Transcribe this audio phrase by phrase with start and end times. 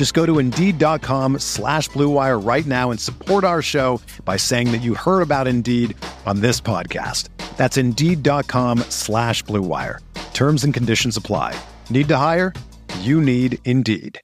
[0.00, 4.78] Just go to Indeed.com slash BlueWire right now and support our show by saying that
[4.78, 7.28] you heard about Indeed on this podcast.
[7.58, 9.98] That's Indeed.com slash BlueWire.
[10.32, 11.54] Terms and conditions apply.
[11.90, 12.54] Need to hire?
[13.00, 14.18] You need Indeed.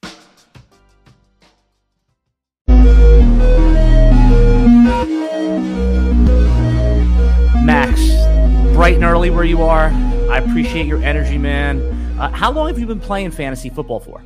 [7.64, 8.00] Max,
[8.72, 9.88] bright and early where you are.
[10.30, 11.82] I appreciate your energy, man.
[12.18, 14.22] Uh, how long have you been playing fantasy football for?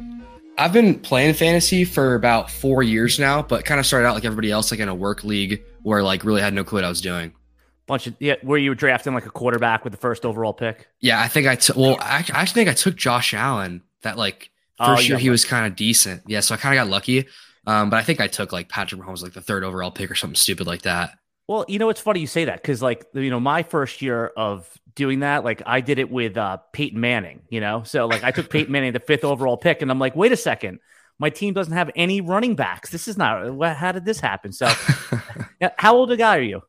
[0.60, 4.26] I've been playing fantasy for about four years now, but kind of started out like
[4.26, 6.90] everybody else, like in a work league where like really had no clue what I
[6.90, 7.32] was doing.
[7.86, 10.86] Bunch of yeah, where you were drafting like a quarterback with the first overall pick.
[11.00, 11.76] Yeah, I think I took.
[11.76, 13.82] Well, I, I actually think I took Josh Allen.
[14.02, 16.24] That like oh, first oh, year he was kind of decent.
[16.26, 17.26] Yeah, so I kind of got lucky.
[17.66, 20.14] Um, but I think I took like Patrick Mahomes like the third overall pick or
[20.14, 21.12] something stupid like that.
[21.50, 24.26] Well, you know, it's funny you say that because, like, you know, my first year
[24.36, 27.82] of doing that, like, I did it with uh, Peyton Manning, you know?
[27.82, 30.36] So, like, I took Peyton Manning, the fifth overall pick, and I'm like, wait a
[30.36, 30.78] second,
[31.18, 32.90] my team doesn't have any running backs.
[32.90, 34.52] This is not, how did this happen?
[34.52, 34.72] So,
[35.76, 36.62] how old a guy are you?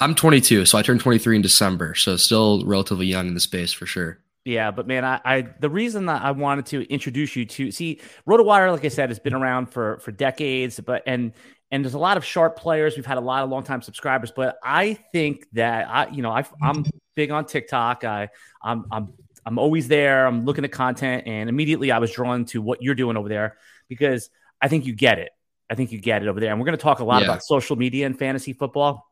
[0.00, 3.74] I'm 22, so I turned 23 in December, so still relatively young in the space
[3.74, 4.20] for sure.
[4.46, 8.00] Yeah, but man, I, I the reason that I wanted to introduce you to see
[8.26, 11.32] RotoWire, like I said, has been around for for decades, but and
[11.74, 12.94] and there's a lot of sharp players.
[12.94, 16.44] We've had a lot of longtime subscribers, but I think that I, you know, I,
[16.62, 16.84] am
[17.16, 18.04] big on TikTok.
[18.04, 18.28] I,
[18.62, 19.12] I'm, I'm,
[19.44, 20.24] I'm always there.
[20.24, 23.56] I'm looking at content, and immediately I was drawn to what you're doing over there
[23.88, 24.30] because
[24.62, 25.32] I think you get it.
[25.68, 27.26] I think you get it over there, and we're going to talk a lot yeah.
[27.26, 29.10] about social media and fantasy football.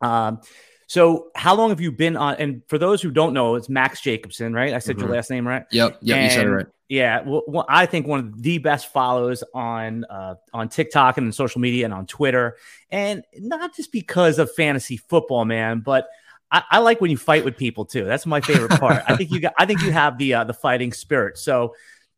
[0.00, 0.42] Um,
[0.86, 2.36] so, how long have you been on?
[2.36, 4.72] And for those who don't know, it's Max Jacobson, right?
[4.72, 5.06] I said mm-hmm.
[5.06, 5.64] your last name right.
[5.72, 5.98] Yep.
[6.02, 6.16] Yep.
[6.16, 6.66] And, you said it right.
[6.88, 7.22] Yeah.
[7.24, 11.84] Well, I think one of the best follows on uh, on TikTok and social media
[11.84, 12.56] and on Twitter,
[12.90, 16.08] and not just because of fantasy football, man, but
[16.50, 18.04] I, I like when you fight with people too.
[18.04, 19.02] That's my favorite part.
[19.08, 19.54] I think you got.
[19.58, 21.38] I think you have the uh, the fighting spirit.
[21.38, 21.74] So.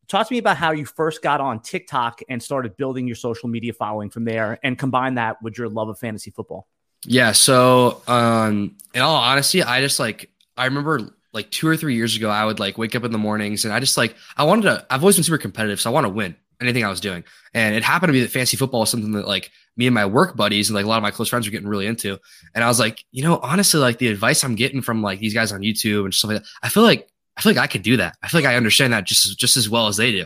[0.07, 3.47] Talk to me about how you first got on TikTok and started building your social
[3.47, 6.65] media following from there, and combine that with your love of fantasy football.
[7.05, 7.31] Yeah.
[7.31, 12.15] So, um, in all honesty, I just like I remember like two or three years
[12.15, 14.63] ago, I would like wake up in the mornings and I just like I wanted
[14.63, 14.85] to.
[14.89, 17.23] I've always been super competitive, so I want to win anything I was doing.
[17.53, 20.05] And it happened to be that fantasy football was something that like me and my
[20.05, 22.17] work buddies and like a lot of my close friends were getting really into.
[22.53, 25.33] And I was like, you know, honestly, like the advice I'm getting from like these
[25.33, 27.83] guys on YouTube and stuff like that, I feel like I feel like I could
[27.83, 28.17] do that.
[28.21, 30.25] I feel like I understand that just just as well as they do.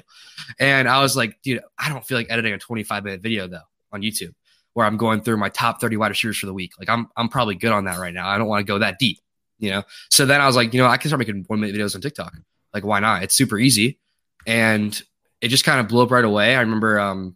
[0.59, 3.59] And I was like, dude, I don't feel like editing a 25 minute video though
[3.92, 4.34] on YouTube
[4.74, 6.72] where I'm going through my top 30 wide receivers for the week.
[6.80, 8.28] Like I'm I'm probably good on that right now.
[8.28, 9.19] I don't want to go that deep,
[9.63, 9.84] you know.
[10.09, 12.01] So then I was like, you know, I can start making one minute videos on
[12.01, 12.34] TikTok.
[12.74, 13.24] Like why not?
[13.24, 14.00] It's super easy,
[14.46, 15.00] and
[15.41, 16.56] it just kind of blew up right away.
[16.56, 17.35] I remember um,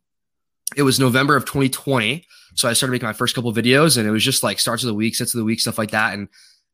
[0.75, 4.11] it was November of 2020, so I started making my first couple videos, and it
[4.11, 6.27] was just like starts of the week, sets of the week, stuff like that, and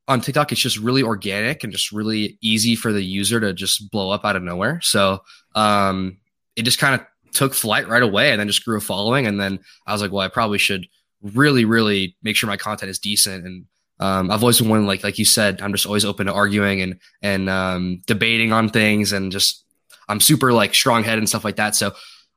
[0.08, 3.90] on TikTok, it's just really organic and just really easy for the user to just
[3.92, 4.80] blow up out of nowhere.
[4.82, 5.20] So
[5.56, 6.18] um,
[6.56, 9.26] it just kind of took flight right away and then just grew a following.
[9.28, 10.88] And then I was like, well, I probably should
[11.22, 13.46] really, really make sure my content is decent.
[13.46, 13.66] And
[14.00, 16.82] um, I've always been one like like you said, I'm just always open to arguing
[16.82, 19.66] and and um, debating on things and just
[20.10, 21.76] I'm super like strong head and stuff like that.
[21.76, 21.94] So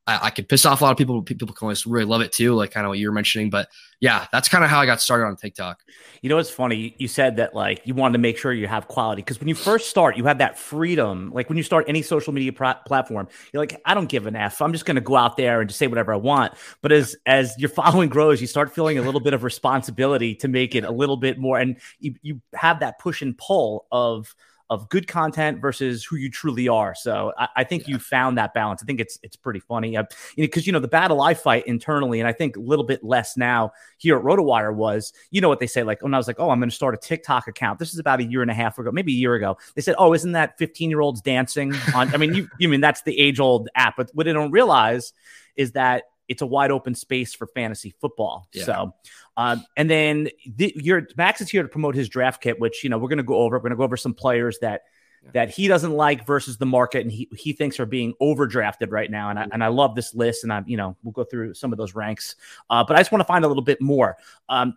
[0.06, 1.20] I, I could piss off a lot of people.
[1.20, 3.50] But people can always really love it too, like kind of what you were mentioning.
[3.50, 3.68] But
[4.00, 5.82] yeah, that's kind of how I got started on TikTok.
[6.22, 6.94] You know, it's funny.
[6.98, 9.54] You said that like you wanted to make sure you have quality because when you
[9.54, 11.30] first start, you have that freedom.
[11.32, 14.60] Like when you start any social media platform, you're like, I don't give an f.
[14.60, 16.54] I'm just going to go out there and just say whatever I want.
[16.82, 20.48] But as as your following grows, you start feeling a little bit of responsibility to
[20.48, 24.34] make it a little bit more, and you you have that push and pull of
[24.68, 26.94] of good content versus who you truly are.
[26.94, 27.94] So I, I think yeah.
[27.94, 28.82] you found that balance.
[28.82, 31.34] I think it's it's pretty funny because uh, you, know, you know the battle I
[31.34, 35.40] fight internally, and I think a little bit less now here at RotoWire was you
[35.40, 36.98] know what they say like when I was like oh I'm going to start a
[36.98, 37.78] TikTok account.
[37.78, 39.56] This is about a year and a half ago, maybe a year ago.
[39.74, 42.12] They said oh isn't that 15 year olds dancing on?
[42.12, 45.12] I mean you you mean that's the age old app, but what they don't realize
[45.56, 48.48] is that it's a wide open space for fantasy football.
[48.52, 48.64] Yeah.
[48.64, 48.94] So,
[49.36, 52.90] um, and then the, your Max is here to promote his draft kit, which you
[52.90, 53.56] know we're going to go over.
[53.56, 54.82] We're going to go over some players that
[55.32, 59.10] that he doesn't like versus the market and he, he thinks are being overdrafted right
[59.10, 59.30] now.
[59.30, 61.72] And I, and I love this list and I'm, you know, we'll go through some
[61.72, 62.36] of those ranks.
[62.70, 64.16] Uh, but I just want to find a little bit more.
[64.48, 64.76] Um,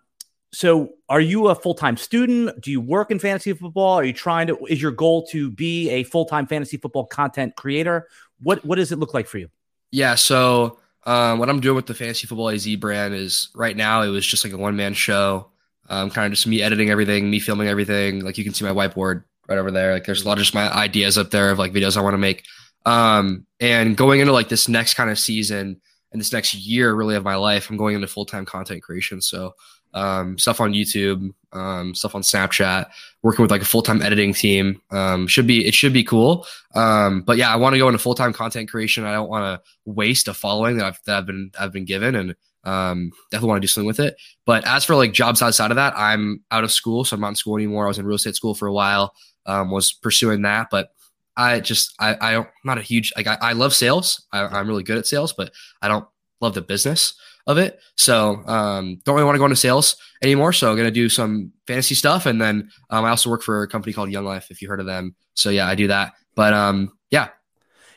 [0.52, 2.62] so are you a full-time student?
[2.62, 4.00] Do you work in fantasy football?
[4.00, 8.08] Are you trying to, is your goal to be a full-time fantasy football content creator?
[8.42, 9.50] What, what does it look like for you?
[9.92, 10.16] Yeah.
[10.16, 10.80] So,
[11.10, 14.24] um, what I'm doing with the fantasy football AZ brand is right now it was
[14.24, 15.50] just like a one man show.
[15.90, 18.24] Um, kind of just me editing everything, me filming everything.
[18.24, 19.92] Like you can see my whiteboard right over there.
[19.92, 22.14] Like there's a lot of just my ideas up there of like videos I want
[22.14, 22.46] to make.
[22.86, 27.16] Um, and going into like this next kind of season and this next year really
[27.16, 29.20] of my life, I'm going into full time content creation.
[29.20, 29.56] So
[29.94, 32.90] um, stuff on YouTube, um, stuff on Snapchat,
[33.22, 34.82] working with like a full time editing team.
[34.92, 36.46] Um, should be it should be cool.
[36.76, 39.06] Um, but yeah, I want to go into full time content creation.
[39.06, 42.16] I don't want to waste a following that I've that I've been I've been given
[42.16, 45.72] and um definitely want to do something with it but as for like jobs outside
[45.72, 48.06] of that i'm out of school so i'm not in school anymore i was in
[48.06, 49.14] real estate school for a while
[49.50, 50.92] um, was pursuing that, but
[51.36, 54.26] I just I I don't I'm not a huge like I, I love sales.
[54.32, 55.52] I, am really good at sales, but
[55.82, 56.08] I don't
[56.40, 57.14] love the business
[57.50, 57.80] of it.
[57.98, 60.54] So um, don't really want to go into sales anymore.
[60.54, 63.68] So I'm gonna do some fantasy stuff, and then um, I also work for a
[63.68, 64.48] company called Young Life.
[64.52, 66.14] If you heard of them, so yeah, I do that.
[66.36, 67.30] But um, yeah,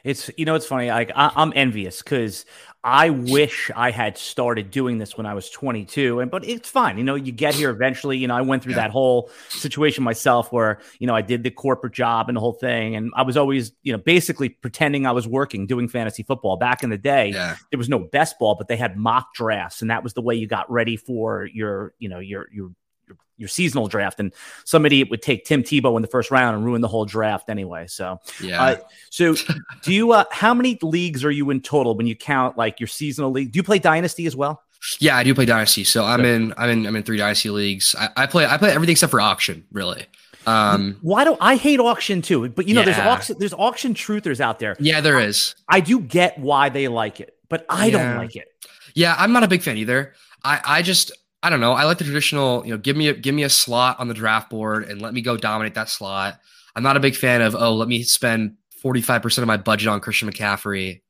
[0.04, 0.88] it's you know it's funny.
[0.88, 2.46] Like I, I'm envious because
[2.84, 6.98] I wish I had started doing this when I was 22, and but it's fine.
[6.98, 8.18] You know, you get here eventually.
[8.18, 8.80] You know, I went through yeah.
[8.80, 12.54] that whole situation myself where you know I did the corporate job and the whole
[12.54, 16.56] thing, and I was always you know basically pretending I was working doing fantasy football.
[16.56, 17.56] Back in the day, yeah.
[17.70, 20.34] there was no best ball, but they had mock drafts, and that was the way
[20.34, 22.72] you got ready for your you know your your
[23.36, 24.32] your seasonal draft, and
[24.64, 27.50] some idiot would take Tim Tebow in the first round and ruin the whole draft
[27.50, 27.86] anyway.
[27.88, 28.62] So yeah.
[28.62, 28.76] Uh,
[29.10, 29.34] so
[29.82, 30.12] do you?
[30.12, 33.52] Uh, how many leagues are you in total when you count like your seasonal league?
[33.52, 34.62] Do you play Dynasty as well?
[34.98, 35.84] Yeah, I do play Dynasty.
[35.84, 37.94] So I'm in I'm in I'm in three Dynasty leagues.
[37.98, 40.06] I, I play I play everything except for auction, really.
[40.44, 42.48] Um, Why do I hate auction too?
[42.48, 42.86] But you know, yeah.
[42.86, 44.76] there's auction there's auction truthers out there.
[44.80, 45.54] Yeah, there is.
[45.68, 47.90] I, I do get why they like it, but I yeah.
[47.92, 48.48] don't like it.
[48.94, 50.14] Yeah, I'm not a big fan either.
[50.44, 51.12] I I just
[51.42, 51.72] I don't know.
[51.72, 54.14] I like the traditional, you know, give me a give me a slot on the
[54.14, 56.38] draft board and let me go dominate that slot.
[56.76, 60.00] I'm not a big fan of oh, let me spend 45% of my budget on
[60.00, 61.02] Christian McCaffrey.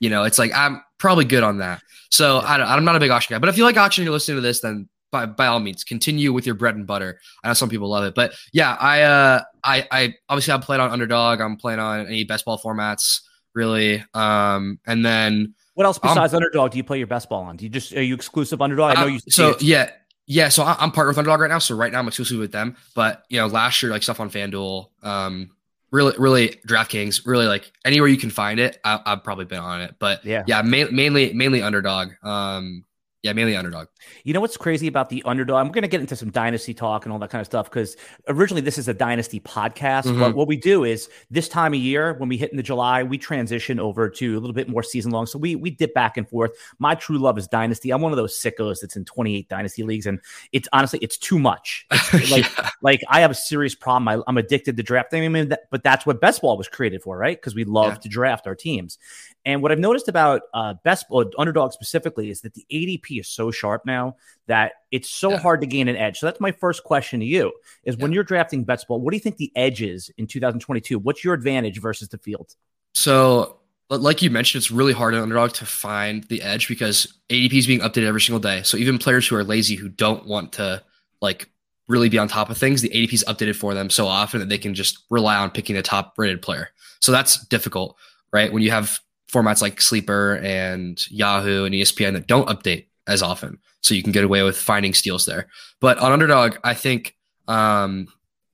[0.00, 1.82] you know, it's like I'm probably good on that.
[2.10, 3.38] So I am not a big auction guy.
[3.38, 6.32] But if you like auction, you're listening to this, then by by all means, continue
[6.32, 7.18] with your bread and butter.
[7.42, 10.80] I know some people love it, but yeah, I uh I I obviously I'm playing
[10.80, 11.40] on underdog.
[11.40, 13.20] I'm playing on any best ball formats
[13.54, 14.04] really.
[14.14, 17.56] Um, and then what else um, besides Underdog do you play your best ball on?
[17.56, 18.90] Do you just are you exclusive Underdog?
[18.90, 19.20] I know uh, you.
[19.30, 19.90] So yeah,
[20.26, 20.50] yeah.
[20.50, 21.58] So I'm partnered with Underdog right now.
[21.58, 22.76] So right now I'm exclusive with them.
[22.94, 25.52] But you know, last year like stuff on FanDuel, um,
[25.90, 29.80] really, really DraftKings, really like anywhere you can find it, I, have probably been on
[29.80, 29.94] it.
[29.98, 32.10] But yeah, yeah, ma- mainly mainly Underdog.
[32.22, 32.84] Um,
[33.22, 33.88] yeah, mainly underdog.
[34.24, 35.58] You know what's crazy about the underdog?
[35.58, 37.94] I'm going to get into some dynasty talk and all that kind of stuff because
[38.28, 40.04] originally this is a dynasty podcast.
[40.04, 40.20] Mm-hmm.
[40.20, 43.18] But what we do is this time of year, when we hit into July, we
[43.18, 45.26] transition over to a little bit more season long.
[45.26, 46.52] So we we dip back and forth.
[46.78, 47.90] My true love is dynasty.
[47.90, 50.18] I'm one of those sickos that's in 28 dynasty leagues, and
[50.52, 51.86] it's honestly it's too much.
[52.12, 52.70] It's like yeah.
[52.82, 54.08] like I have a serious problem.
[54.08, 55.24] I, am addicted to drafting.
[55.24, 57.36] I mean, that, but that's what best ball was created for, right?
[57.36, 57.98] Because we love yeah.
[57.98, 58.98] to draft our teams.
[59.44, 63.28] And what I've noticed about uh, best ball underdog specifically is that the ADP is
[63.28, 64.16] so sharp now
[64.46, 65.38] that it's so yeah.
[65.38, 66.18] hard to gain an edge.
[66.18, 67.52] So that's my first question to you:
[67.84, 68.02] is yeah.
[68.02, 70.98] when you're drafting best ball, what do you think the edge is in 2022?
[70.98, 72.54] What's your advantage versus the field?
[72.94, 77.52] So like you mentioned, it's really hard in underdog to find the edge because ADP
[77.54, 78.62] is being updated every single day.
[78.62, 80.82] So even players who are lazy, who don't want to
[81.20, 81.50] like
[81.88, 84.48] really be on top of things, the ADP is updated for them so often that
[84.48, 86.68] they can just rely on picking a top rated player.
[87.00, 87.96] So that's difficult,
[88.32, 88.52] right?
[88.52, 89.00] When you have
[89.30, 93.58] formats like Sleeper and Yahoo and ESPN that don't update as often.
[93.82, 95.48] So you can get away with finding steals there.
[95.80, 97.16] But on Underdog, I think
[97.48, 98.08] um,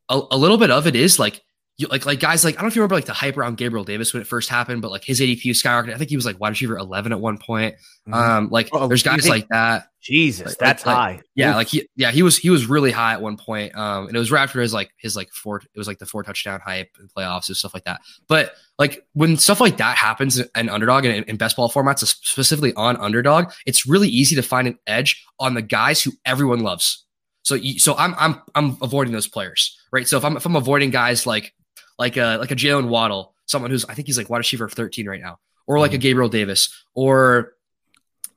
[0.08, 1.42] a, a little bit of it is like
[1.78, 3.58] you, like like guys like I don't know if you remember like the hype around
[3.58, 5.92] Gabriel Davis when it first happened, but like his ADP skyrocketed.
[5.92, 7.74] I think he was like wide receiver eleven at one point.
[8.08, 8.14] Mm-hmm.
[8.14, 9.88] Um, like oh, there's guys like that.
[10.00, 11.12] Jesus, like, that's like, high.
[11.16, 13.76] Like, yeah, like he yeah he was he was really high at one point.
[13.76, 16.06] Um, and it was right after his like his like four it was like the
[16.06, 18.00] four touchdown hype and playoffs and stuff like that.
[18.26, 22.06] But like when stuff like that happens in underdog and in, in best ball formats,
[22.06, 26.60] specifically on underdog, it's really easy to find an edge on the guys who everyone
[26.60, 27.04] loves.
[27.46, 30.08] So, so I'm I'm I'm avoiding those players, right?
[30.08, 31.52] So if I'm if I'm avoiding guys like
[31.98, 35.08] like a like a Jaylen Waddle, someone who's I think he's like wide receiver 13
[35.08, 36.02] right now, or like a mm-hmm.
[36.02, 37.54] Gabriel Davis, or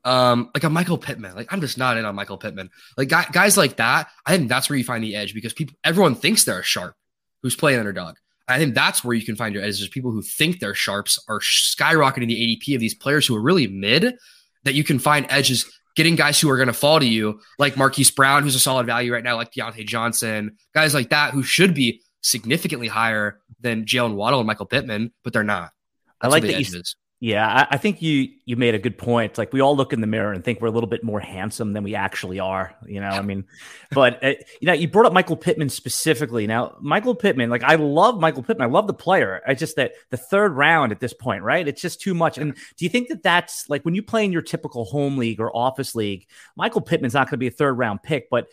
[0.04, 1.34] um like a Michael Pittman.
[1.34, 2.70] Like I'm just not in on Michael Pittman.
[2.96, 6.14] Like guys like that, I think that's where you find the edge because people everyone
[6.14, 6.94] thinks they're a sharp
[7.42, 8.16] who's playing underdog.
[8.48, 9.80] I think that's where you can find your edge.
[9.80, 13.42] Is people who think they're sharps are skyrocketing the ADP of these players who are
[13.42, 14.16] really mid,
[14.64, 17.76] that you can find edges getting guys who are going to fall to you, like
[17.76, 21.42] Marquise Brown, who's a solid value right now, like Diontae Johnson, guys like that who
[21.42, 25.72] should be significantly higher than Jaylen Waddle and Michael Pittman, but they're not.
[26.20, 26.82] That's I like that you,
[27.22, 29.36] yeah, I, I, think you you made a good point.
[29.36, 31.74] Like we all look in the mirror and think we're a little bit more handsome
[31.74, 32.74] than we actually are.
[32.86, 33.44] You know, I mean,
[33.90, 36.46] but uh, you know, you brought up Michael Pittman specifically.
[36.46, 38.66] Now, Michael Pittman, like I love Michael Pittman.
[38.66, 39.42] I love the player.
[39.46, 41.68] I just that the third round at this point, right?
[41.68, 42.38] It's just too much.
[42.38, 45.40] And do you think that that's like when you play in your typical home league
[45.40, 46.26] or office league,
[46.56, 48.48] Michael Pittman's not going to be a third round pick, but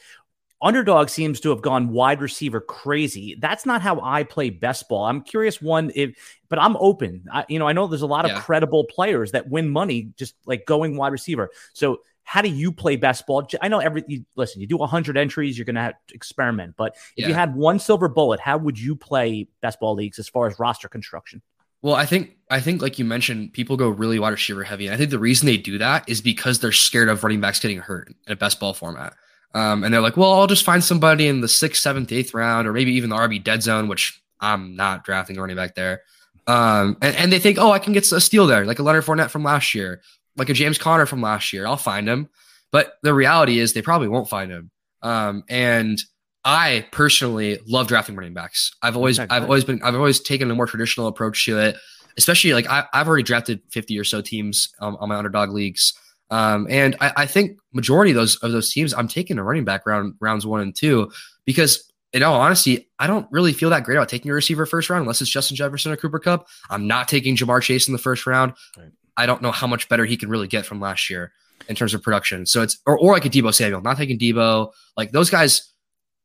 [0.62, 3.38] Underdog seems to have gone wide receiver crazy.
[3.40, 5.06] That's not how I play best ball.
[5.06, 6.18] I'm curious one if,
[6.50, 7.26] but I'm open.
[7.32, 10.36] I, you know, I know there's a lot of credible players that win money just
[10.46, 11.52] like going wide receiver.
[11.74, 13.48] So how do you play best ball?
[13.62, 16.74] I know every you, listen, you do 100 entries, you're going to have to experiment.
[16.76, 17.28] But if yeah.
[17.30, 20.60] you had one silver bullet, how would you play best ball leagues as far as
[20.60, 21.42] roster construction?
[21.84, 24.94] Well, I think I think like you mentioned, people go really wide receiver heavy, and
[24.94, 27.78] I think the reason they do that is because they're scared of running backs getting
[27.78, 29.14] hurt in a best ball format.
[29.54, 32.68] Um, and they're like, well, I'll just find somebody in the sixth, seventh, eighth round,
[32.68, 36.02] or maybe even the RB dead zone, which I'm not drafting a running back there.
[36.46, 39.04] Um, and, and they think, oh, I can get a steal there, like a Leonard
[39.04, 40.02] Fournette from last year,
[40.36, 41.68] like a James Conner from last year.
[41.68, 42.30] I'll find him.
[42.72, 44.72] But the reality is they probably won't find him.
[45.02, 46.02] Um, and
[46.44, 48.72] I personally love drafting running backs.
[48.82, 51.78] I've always, I've always been, I've always taken a more traditional approach to it,
[52.18, 55.94] especially like I, have already drafted 50 or so teams um, on my underdog leagues.
[56.30, 59.64] Um, and I, I, think majority of those of those teams, I'm taking a running
[59.64, 61.10] back round rounds one and two
[61.46, 64.90] because in all honesty, I don't really feel that great about taking a receiver first
[64.90, 66.48] round unless it's Justin Jefferson or Cooper Kupp.
[66.70, 68.54] I'm not taking Ja'Marr Chase in the first round.
[68.78, 68.90] Right.
[69.16, 71.32] I don't know how much better he can really get from last year
[71.70, 72.46] in terms of production.
[72.46, 74.72] So it's or or like a Deebo Samuel, not taking Deebo.
[74.96, 75.72] Like those guys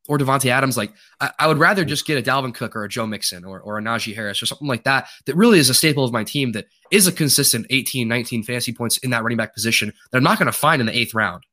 [0.07, 0.77] or Davante Adams.
[0.77, 3.59] Like I, I, would rather just get a Dalvin Cook or a Joe Mixon or,
[3.59, 5.07] or a Najee Harris or something like that.
[5.25, 6.51] That really is a staple of my team.
[6.51, 10.23] That is a consistent 18, 19 fantasy points in that running back position that I'm
[10.23, 11.45] not going to find in the eighth round.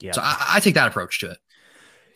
[0.00, 0.12] Yeah.
[0.12, 1.38] So I, I, take that approach to it.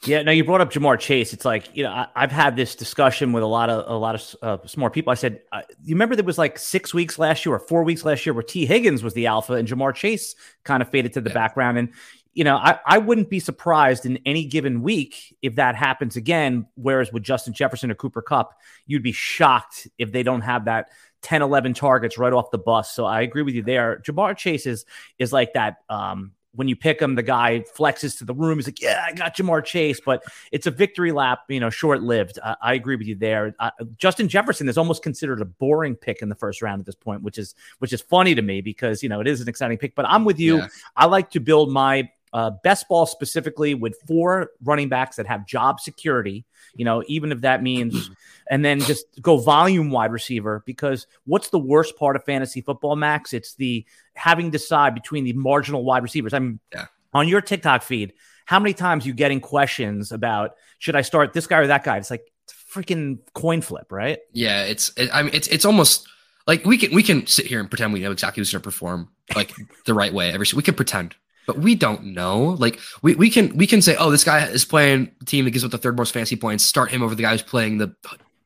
[0.05, 0.23] Yeah.
[0.23, 1.33] Now you brought up Ja'Marr Chase.
[1.33, 4.15] It's like you know I, have had this discussion with a lot of a lot
[4.15, 5.11] of uh, smart people.
[5.11, 8.05] I said, uh, you remember there was like six weeks last year or four weeks
[8.05, 11.21] last year where Tee Higgins was the alpha and Ja'Marr Chase kind of faded to
[11.21, 11.35] the yeah.
[11.35, 11.79] background.
[11.79, 11.93] And
[12.35, 16.67] you know, I, I wouldn't be surprised in any given week if that happens again.
[16.75, 18.55] Whereas with Justin Jefferson or Cooper Kupp,
[18.87, 20.89] you'd be shocked if they don't have that
[21.23, 22.93] 10, 11 targets right off the bus.
[22.93, 24.03] So I agree with you there.
[24.05, 24.85] Ja'Marr Chase is,
[25.19, 25.79] is like that.
[25.89, 28.59] Um, when you pick him, the guy flexes to the room.
[28.59, 30.23] He's like, "Yeah, I got Ja'Marr Chase," but
[30.53, 32.39] it's a victory lap, you know, short lived.
[32.45, 33.55] I, I, agree with you there.
[33.59, 36.95] Uh, Justin Jefferson is almost considered a boring pick in the first round at this
[36.95, 39.79] point, which is which is funny to me because you know it is an exciting
[39.79, 39.95] pick.
[39.95, 40.59] But I'm with you.
[40.59, 40.69] Yeah.
[40.97, 45.47] I like to build my uh, best ball specifically with four running backs that have
[45.47, 48.11] job security, you know, even if that means,
[48.51, 52.97] and then just go volume wide receiver because what's the worst part of fantasy football,
[52.97, 53.33] Max?
[53.33, 56.35] It's the having to decide between the marginal wide receivers.
[56.35, 56.87] I'm yeah.
[57.13, 58.13] on your TikTok feed.
[58.47, 61.99] How many times you getting questions about should I start this guy or that guy?
[61.99, 64.19] It's like it's freaking coin flip, right?
[64.33, 66.09] Yeah, it's it, I mean it's it's almost
[66.49, 68.65] like we can we can sit here and pretend we know exactly who's going to
[68.65, 69.53] perform like
[69.87, 71.15] the right way every we can pretend
[71.47, 72.57] but we don't know.
[72.59, 75.51] Like we, we can we can say, oh, this guy is playing the team that
[75.53, 76.65] gives up the third most fantasy points.
[76.65, 77.95] Start him over the guy who's playing the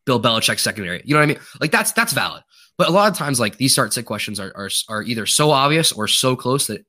[0.05, 1.03] Bill Belichick secondary.
[1.05, 1.41] You know what I mean?
[1.61, 2.43] Like that's that's valid.
[2.77, 5.51] But a lot of times, like these start sit questions are, are are either so
[5.51, 6.87] obvious or so close that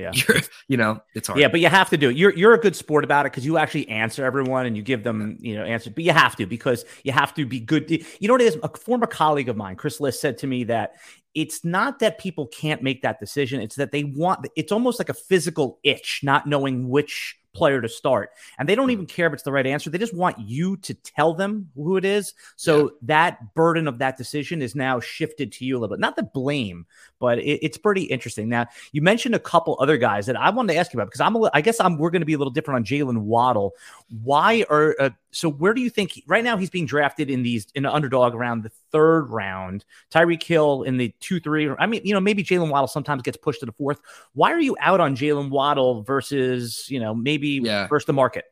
[0.00, 1.40] yeah, you're, you know, it's hard.
[1.40, 2.16] Yeah, but you have to do it.
[2.16, 5.02] You're you're a good sport about it because you actually answer everyone and you give
[5.02, 5.92] them, you know, answers.
[5.92, 7.90] But you have to because you have to be good.
[7.90, 8.58] You know what it is?
[8.62, 10.94] A former colleague of mine, Chris Liss, said to me that
[11.34, 13.60] it's not that people can't make that decision.
[13.60, 14.46] It's that they want.
[14.56, 18.30] It's almost like a physical itch, not knowing which player to start.
[18.58, 18.92] And they don't hmm.
[18.92, 19.90] even care if it's the right answer.
[19.90, 22.34] They just want you to tell them who it is.
[22.56, 22.88] So yeah.
[23.02, 26.00] that burden of that decision is now shifted to you a little bit.
[26.00, 26.86] Not the blame,
[27.18, 28.48] but it, it's pretty interesting.
[28.48, 31.20] Now, you mentioned a couple other guys that I wanted to ask you about because
[31.20, 33.74] I'm a, I guess I'm we're going to be a little different on Jaylen Waddle.
[34.22, 37.66] Why are uh, so where do you think right now he's being drafted in these
[37.74, 39.84] in the underdog around the third round?
[40.10, 41.70] Tyreek Hill in the two, three.
[41.78, 44.00] I mean, you know, maybe Jaylen Waddle sometimes gets pushed to the fourth.
[44.34, 47.86] Why are you out on Jaylen Waddle versus, you know, maybe yeah.
[47.86, 48.44] versus the market?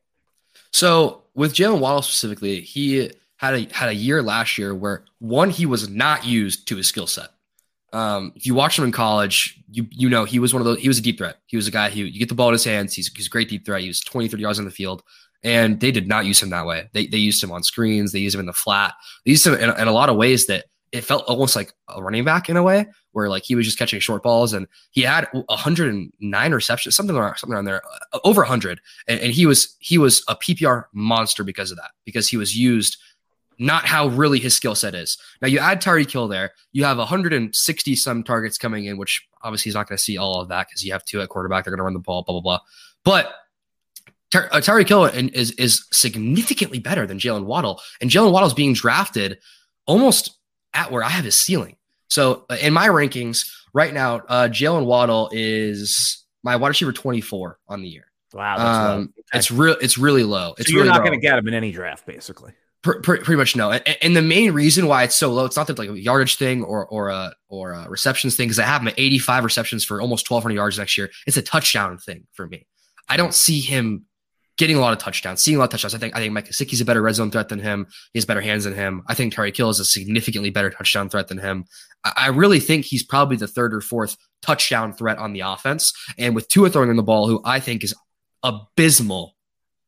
[0.71, 5.49] So with Jaylen Waddle specifically, he had a had a year last year where one,
[5.49, 7.29] he was not used to his skill set.
[7.91, 10.79] Um, if you watch him in college, you you know he was one of those.
[10.79, 11.37] He was a deep threat.
[11.47, 12.93] He was a guy who you get the ball in his hands.
[12.93, 13.81] He's, he's a great deep threat.
[13.81, 15.03] He was 20, 30 yards on the field
[15.43, 16.89] and they did not use him that way.
[16.93, 18.11] They, they used him on screens.
[18.11, 18.93] They used him in the flat.
[19.25, 22.01] They used him in, in, a lot of ways that it felt almost like a
[22.01, 25.01] running back in a way, where like he was just catching short balls, and he
[25.01, 27.81] had 109 receptions, something around something around there,
[28.13, 31.91] uh, over 100, and, and he was he was a PPR monster because of that,
[32.05, 32.97] because he was used
[33.61, 35.17] not how really his skill set is.
[35.41, 39.69] Now you add Tyreek Hill there, you have 160 some targets coming in, which obviously
[39.69, 41.65] he's not going to see all of that because you have two at quarterback.
[41.65, 42.59] They're going to run the ball, blah blah blah.
[43.03, 43.33] But
[44.31, 48.53] Ty- uh, Tyreek Hill is is significantly better than Jaylen Waddle, and Jaylen Waddle is
[48.53, 49.39] being drafted
[49.85, 50.37] almost
[50.73, 51.75] at where I have his ceiling.
[52.09, 57.59] So uh, in my rankings right now, uh, Jaylen Waddle is my wide receiver 24
[57.67, 58.05] on the year.
[58.33, 59.75] Wow, um, it's real.
[59.81, 60.53] It's really low.
[60.57, 62.53] It's so you're really not going to get him in any draft, basically.
[62.83, 63.71] Pr- pr- pretty much no.
[63.71, 66.35] And, and, the main reason why it's so low, it's not that like a yardage
[66.35, 69.83] thing or or a or a receptions thing, because I have him at 85 receptions
[69.83, 71.09] for almost 1,200 yards next year.
[71.25, 72.67] It's a touchdown thing for me.
[73.09, 74.05] I don't see him
[74.59, 75.95] getting a lot of touchdowns, seeing a lot of touchdowns.
[75.95, 77.87] I think I think Mike Gesicki's a better red zone threat than him.
[78.13, 79.01] He has better hands than him.
[79.07, 81.65] I think Tyreek Hill is a significantly better touchdown threat than him.
[82.03, 85.93] I, I really think he's probably the third or fourth touchdown threat on the offense.
[86.17, 87.95] And with Tua throwing in the ball, who I think is
[88.43, 89.35] abysmal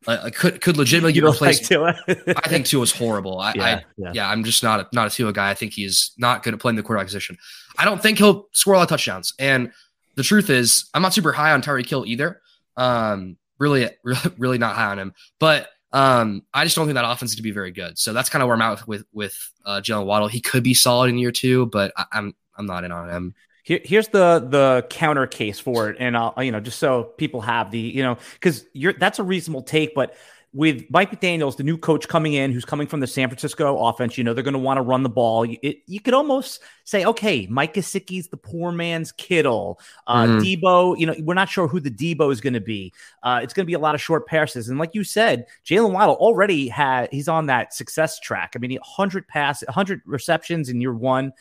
[0.08, 1.70] uh, could could legitimately get replaced.
[1.70, 3.40] Like I think Tua is horrible.
[3.40, 4.12] I, yeah, I, yeah.
[4.13, 5.50] yeah, I'm just not a, not a Tua guy.
[5.50, 7.38] I think he's not good at playing the quarterback position.
[7.78, 9.34] I don't think he'll score a lot of touchdowns.
[9.38, 9.72] And
[10.16, 12.42] the truth is, I'm not super high on Tyreek Hill either.
[12.78, 13.89] Um, really,
[14.38, 15.13] really, not high on him.
[15.39, 17.98] But um, I just don't think that offense is to be very good.
[17.98, 20.27] So that's kind of where I'm at with with uh, Jaylen Waddle.
[20.27, 23.36] He could be solid in year two, but I, I'm I'm not in on him.
[23.63, 27.41] Here, here's the the counter case for it, and I'll you know just so people
[27.41, 30.15] have the you know because you're that's a reasonable take, but
[30.53, 34.17] with Mike McDaniel's, the new coach coming in, who's coming from the San Francisco offense,
[34.17, 35.46] you know they're going to want to run the ball.
[35.62, 39.79] It, you could almost say, okay, Mike Gesicki's the poor man's Kittle.
[40.08, 40.39] Uh, mm-hmm.
[40.39, 42.93] Deebo, you know, we're not sure who the Deebo is going to be.
[43.24, 45.93] Uh, it's going to be a lot of short passes, and like you said, Jaylen
[45.93, 48.53] Waddle already had he's on that success track.
[48.55, 51.31] I mean, 100 pass, 100 receptions in year one.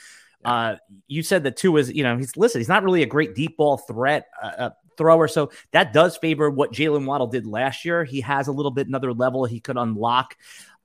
[0.45, 0.77] Uh,
[1.07, 3.59] you said that too is you know he's listen he's not really a great deep
[3.59, 8.05] ball threat uh, uh, thrower, so that does favor what Jaylen Waddle did last year.
[8.05, 10.37] He has a little bit another level he could unlock.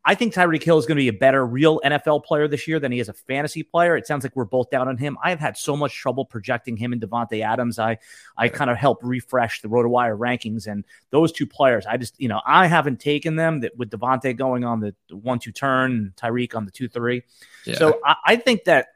[0.08, 2.80] I think Tyreek Hill is going to be a better real NFL player this year
[2.80, 3.98] than he is a fantasy player.
[3.98, 5.18] It sounds like we're both down on him.
[5.24, 7.80] I have had so much trouble projecting him and Davante Adams.
[7.80, 7.98] I
[8.38, 12.28] I kind of help refresh the RotoWire rankings, and those two players, I just you
[12.28, 16.56] know I haven't taken them that with Davante going on the one two turn, Tyreek
[16.56, 17.24] on the two three.
[17.66, 17.78] Yeah.
[17.78, 18.90] So I, I think that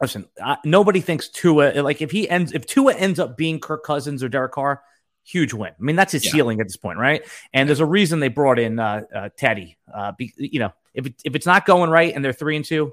[0.00, 3.84] listen, uh, nobody thinks Tua like if he ends if Tua ends up being Kirk
[3.84, 4.82] Cousins or Derek Carr,
[5.24, 5.72] huge win.
[5.78, 6.32] I mean that's his yeah.
[6.32, 7.22] ceiling at this point, right?
[7.52, 9.76] And there's a reason they brought in uh, uh, Teddy.
[9.92, 12.64] Uh, be, you know, if it, if it's not going right and they're three and
[12.64, 12.92] two,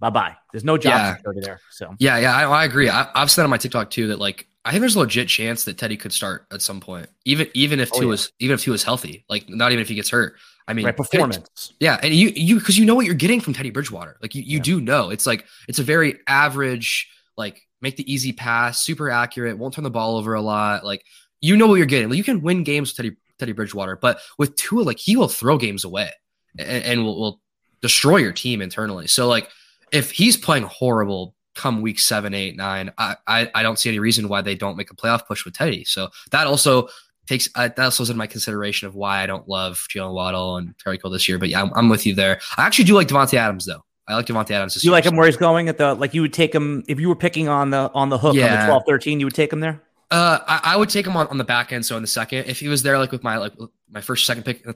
[0.00, 0.36] bye bye.
[0.52, 1.16] There's no job yeah.
[1.16, 1.60] security there.
[1.70, 2.88] So yeah, yeah, I, I agree.
[2.88, 5.64] I, have said on my TikTok too that like I think there's a legit chance
[5.64, 8.22] that Teddy could start at some point, even even if oh, Tua yeah.
[8.40, 10.34] even if Tua is healthy, like not even if he gets hurt.
[10.66, 11.72] I mean, right, performance.
[11.80, 14.18] Yeah, and you you because you know what you're getting from Teddy Bridgewater.
[14.20, 14.62] Like you you yeah.
[14.62, 19.56] do know it's like it's a very average like make the easy pass, super accurate,
[19.56, 20.84] won't turn the ball over a lot.
[20.84, 21.02] Like
[21.40, 22.10] you know what you're getting.
[22.10, 25.28] Like you can win games with Teddy Teddy Bridgewater, but with Tua, like he will
[25.28, 26.10] throw games away
[26.58, 27.40] and, and will, will
[27.80, 29.06] destroy your team internally.
[29.06, 29.48] So like
[29.92, 33.98] if he's playing horrible come week seven, eight, nine, I, I, I don't see any
[33.98, 35.84] reason why they don't make a playoff push with Teddy.
[35.84, 36.88] So that also
[37.26, 40.56] takes uh, that also is in my consideration of why I don't love Jaylen Waddle
[40.56, 41.38] and Terry Cole this year.
[41.38, 42.40] But yeah, I'm, I'm, with you there.
[42.56, 43.84] I actually do like Davante Adams though.
[44.06, 44.74] I like Davante Adams.
[44.74, 46.84] This you year, like him where he's going at the like you would take him
[46.88, 48.54] if you were picking on the on the hook yeah.
[48.54, 49.82] on the 12 13 you would take him there.
[50.10, 51.84] Uh, I, I, would take him on, on the back end.
[51.84, 53.52] So in the second, if he was there, like with my like
[53.90, 54.72] my first second pick, the,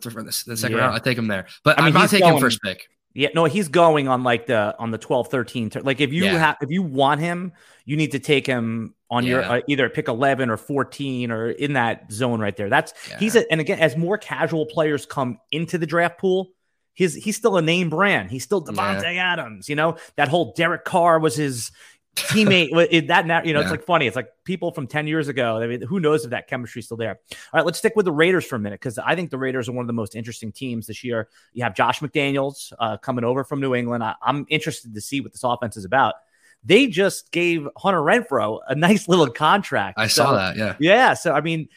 [0.47, 0.83] the second yeah.
[0.83, 1.47] round, I'd take him there.
[1.65, 2.87] But I mean, I'm not taking first pick.
[3.15, 6.39] Yeah, no, he's going on like the on the 12 13 like if you yeah.
[6.39, 7.53] have if you want him,
[7.85, 9.31] you need to take him on yeah.
[9.31, 12.71] your uh, either pick 11 or 14 or in that zone right there.
[12.71, 13.19] That's yeah.
[13.19, 16.53] he's a, and again as more casual players come into the draft pool,
[16.95, 18.31] he's he's still a name brand.
[18.31, 19.97] He's still Davante Adams, you know.
[20.17, 21.71] That whole Derek Carr was his
[22.15, 23.65] teammate that now, you know yeah.
[23.65, 26.31] it's like funny it's like people from 10 years ago i mean who knows if
[26.31, 28.99] that chemistry's still there all right let's stick with the raiders for a minute because
[28.99, 31.75] i think the raiders are one of the most interesting teams this year you have
[31.75, 35.43] josh mcdaniels uh, coming over from new england I, i'm interested to see what this
[35.43, 36.15] offense is about
[36.63, 41.15] they just gave hunter renfrow a nice little contract i so, saw that yeah yeah
[41.15, 41.69] so i mean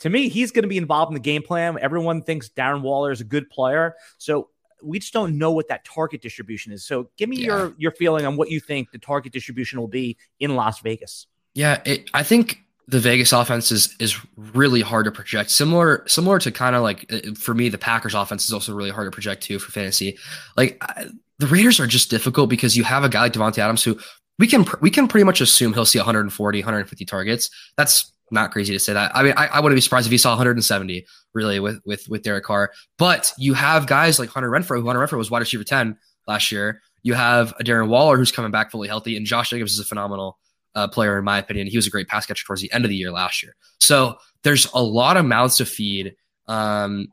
[0.00, 1.76] to me, he's going to be involved in the game plan.
[1.80, 3.96] Everyone thinks Darren Waller is a good player.
[4.16, 4.48] So
[4.82, 6.84] we just don't know what that target distribution is.
[6.84, 7.46] So give me yeah.
[7.46, 11.26] your your feeling on what you think the target distribution will be in Las Vegas.
[11.54, 15.50] Yeah, it, I think the Vegas offense is is really hard to project.
[15.50, 18.90] Similar similar to kind of like uh, for me, the Packers offense is also really
[18.90, 20.18] hard to project too for fantasy.
[20.56, 21.06] Like I,
[21.38, 23.98] the Raiders are just difficult because you have a guy like Davante Adams who
[24.38, 27.50] we can we can pretty much assume he'll see 140 150 targets.
[27.76, 29.14] That's not crazy to say that.
[29.14, 32.22] I mean, I, I wouldn't be surprised if he saw 170 really with with with
[32.22, 32.72] Derek Carr.
[32.98, 36.52] But you have guys like Hunter Renfrow, who Hunter Renfrow was wide receiver 10 last
[36.52, 36.80] year.
[37.02, 39.84] You have a Darren Waller who's coming back fully healthy, and Josh Jacobs is a
[39.84, 40.38] phenomenal
[40.74, 41.66] uh, player in my opinion.
[41.66, 43.54] He was a great pass catcher towards the end of the year last year.
[43.80, 46.14] So there's a lot of mouths to feed.
[46.46, 47.08] Um,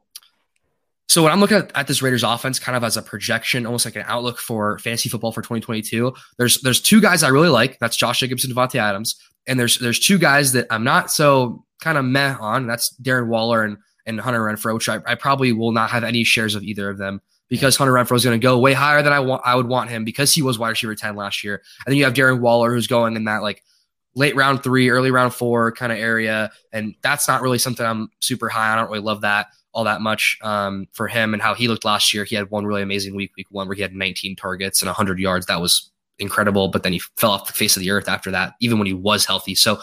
[1.08, 3.86] So when I'm looking at, at, this Raiders offense, kind of as a projection, almost
[3.86, 7.78] like an outlook for fantasy football for 2022, there's there's two guys I really like.
[7.80, 9.16] That's Josh Jacobs and Davante Adams,
[9.48, 12.68] and there's there's two guys that I'm not so kind of meh on.
[12.68, 16.24] That's Darren Waller and and Hunter Renfrow, which I, I probably will not have any
[16.24, 19.14] shares of either of them because Hunter Renfrow is going to go way higher than
[19.14, 19.42] I want.
[19.46, 21.62] I would want him because he was wide receiver 10 last year.
[21.86, 23.64] And then you have Darren Waller who's going in that like
[24.14, 26.52] late round three, early round four kind of area.
[26.72, 28.72] And that's not really something I'm super high.
[28.72, 28.78] On.
[28.78, 31.84] I don't really love that all that much um, for him and how he looked
[31.84, 32.24] last year.
[32.24, 35.20] He had one really amazing week, week one, where he had 19 targets and 100
[35.20, 35.46] yards.
[35.48, 38.54] That was incredible, but then he fell off the face of the earth after that,
[38.62, 39.56] even when he was healthy.
[39.56, 39.80] So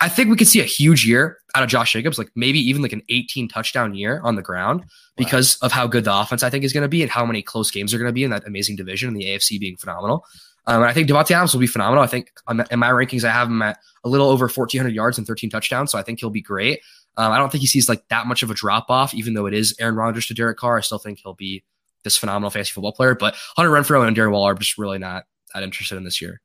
[0.00, 2.82] I think we could see a huge year out of Josh Jacobs, like maybe even
[2.82, 4.84] like an 18 touchdown year on the ground
[5.16, 5.66] because wow.
[5.66, 7.70] of how good the offense I think is going to be and how many close
[7.70, 10.24] games are going to be in that amazing division and the AFC being phenomenal.
[10.66, 12.02] Um, and I think Davante Adams will be phenomenal.
[12.02, 15.26] I think in my rankings, I have him at a little over 1,400 yards and
[15.26, 15.92] 13 touchdowns.
[15.92, 16.80] So I think he'll be great.
[17.16, 19.46] Um, I don't think he sees like that much of a drop off, even though
[19.46, 20.78] it is Aaron Rodgers to Derek Carr.
[20.78, 21.62] I still think he'll be
[22.02, 23.14] this phenomenal fantasy football player.
[23.14, 26.40] But Hunter Renfrow and Darren Waller are just really not that interested in this year.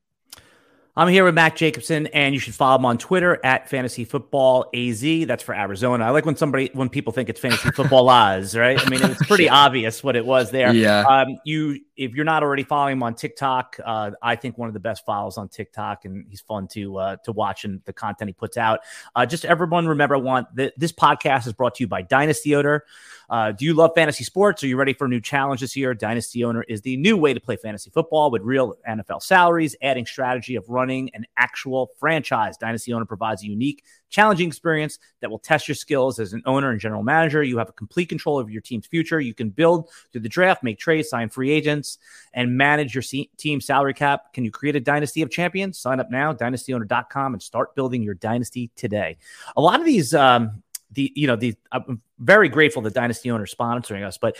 [0.96, 4.68] I'm here with Matt Jacobson, and you should follow him on Twitter at Fantasy Football
[4.74, 5.00] AZ.
[5.00, 6.04] That's for Arizona.
[6.04, 8.78] I like when somebody when people think it's Fantasy Football Oz, right?
[8.78, 10.74] I mean, it's pretty obvious what it was there.
[10.74, 11.02] Yeah.
[11.02, 14.74] Um, you, if you're not already following him on TikTok, uh, I think one of
[14.74, 18.28] the best follows on TikTok, and he's fun to uh, to watch and the content
[18.28, 18.80] he puts out.
[19.14, 22.56] Uh, just everyone remember, I want that this podcast is brought to you by Dynasty
[22.56, 22.84] Owner.
[23.30, 24.64] Uh, do you love fantasy sports?
[24.64, 25.94] Are you ready for a new challenge this year?
[25.94, 30.04] Dynasty Owner is the new way to play fantasy football with real NFL salaries, adding
[30.04, 32.56] strategy of running an actual franchise.
[32.56, 36.70] Dynasty Owner provides a unique, challenging experience that will test your skills as an owner
[36.72, 37.40] and general manager.
[37.44, 39.20] You have a complete control over your team's future.
[39.20, 41.98] You can build through the draft, make trades, sign free agents,
[42.34, 43.04] and manage your
[43.36, 44.32] team salary cap.
[44.32, 45.78] Can you create a dynasty of champions?
[45.78, 49.18] Sign up now, dynastyowner.com, and start building your dynasty today.
[49.56, 53.46] A lot of these, um, the you know the I'm very grateful that Dynasty owner
[53.46, 54.36] sponsoring us, but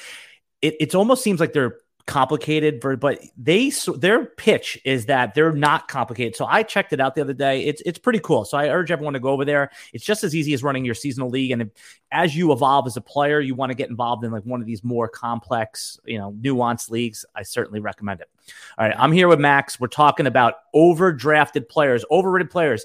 [0.63, 5.53] it it almost seems like they're complicated for but they their pitch is that they're
[5.53, 6.35] not complicated.
[6.35, 7.65] So i checked it out the other day.
[7.65, 8.45] It's it's pretty cool.
[8.45, 9.71] So i urge everyone to go over there.
[9.93, 11.53] It's just as easy as running your seasonal league.
[11.53, 11.69] And if,
[12.11, 14.67] as you evolve as a player you want to get involved in like one of
[14.67, 18.29] these more complex you know nuanced leagues i certainly recommend it.
[18.77, 18.97] All right.
[18.99, 19.79] I'm here with max.
[19.79, 22.85] We're talking about overdrafted players overrated players.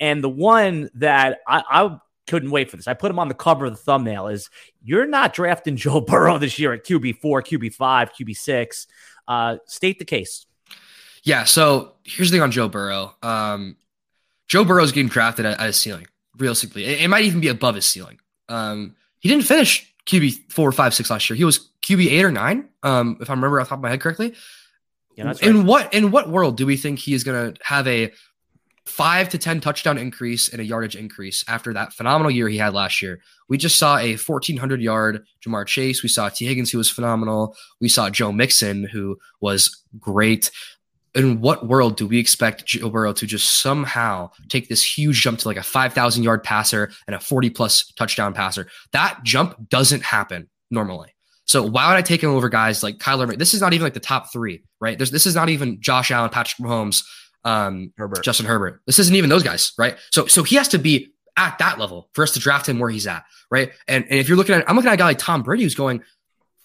[0.00, 2.88] And the one that I, I couldn't wait for this.
[2.88, 4.28] I put him on the cover of the thumbnail.
[4.28, 4.50] Is
[4.82, 8.86] you're not drafting Joe Burrow this year at QB four, QB five, QB six.
[9.26, 10.46] Uh, state the case.
[11.22, 11.44] Yeah.
[11.44, 13.14] So here's the thing on Joe Burrow.
[13.22, 13.76] Um,
[14.46, 16.06] Joe Burrow is getting drafted at, at his ceiling.
[16.36, 18.18] Realistically, it, it, might even be above his ceiling.
[18.48, 21.36] Um, he didn't finish QB four, five, six last year.
[21.36, 23.90] He was QB eight or nine, um, if I remember off the top of my
[23.90, 24.34] head correctly.
[25.16, 25.42] Yeah, right.
[25.42, 28.12] In what in what world do we think he is going to have a
[28.86, 32.74] five to 10 touchdown increase and a yardage increase after that phenomenal year he had
[32.74, 33.20] last year.
[33.48, 36.02] We just saw a 1,400 yard Ja'Marr Chase.
[36.02, 37.56] We saw Tee Higgins, who was phenomenal.
[37.80, 40.50] We saw Joe Mixon, who was great.
[41.14, 45.38] In what world do we expect Joe Burrow to just somehow take this huge jump
[45.38, 48.66] to like a 5,000 yard passer and a 40 plus touchdown passer?
[48.92, 51.14] That jump doesn't happen normally.
[51.46, 53.36] So why would I take him over guys like Kyler?
[53.38, 54.98] This is not even like the top three, right?
[54.98, 57.04] There's, this is not even Josh Allen, Patrick Mahomes,
[57.44, 58.22] um, Herbert.
[58.22, 58.82] Justin Herbert.
[58.86, 59.96] This isn't even those guys, right?
[60.10, 62.90] So so he has to be at that level for us to draft him where
[62.90, 63.72] he's at, right?
[63.88, 65.74] And and if you're looking at, I'm looking at a guy like Tom Brady who's
[65.74, 66.02] going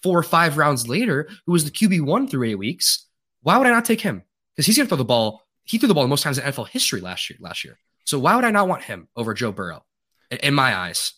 [0.02, 3.06] four or five rounds later, who was the QB one through eight weeks.
[3.42, 4.22] Why would I not take him?
[4.54, 5.46] Because he's gonna throw the ball.
[5.64, 7.38] He threw the ball the most times in NFL history last year.
[7.40, 9.84] Last year, so why would I not want him over Joe Burrow?
[10.30, 11.14] In, in my eyes.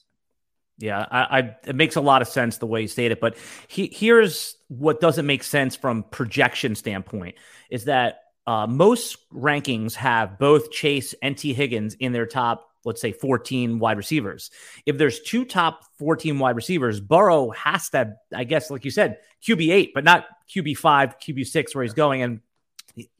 [0.78, 3.36] Yeah, I, I, it makes a lot of sense the way you state it, but
[3.68, 7.36] he, here's what doesn't make sense from projection standpoint
[7.70, 13.00] is that uh, most rankings have both Chase and Tee Higgins in their top, let's
[13.00, 14.50] say, 14 wide receivers.
[14.84, 19.18] If there's two top 14 wide receivers, Burrow has to, I guess, like you said,
[19.46, 22.22] QB eight, but not QB five, QB six, where he's going.
[22.22, 22.40] And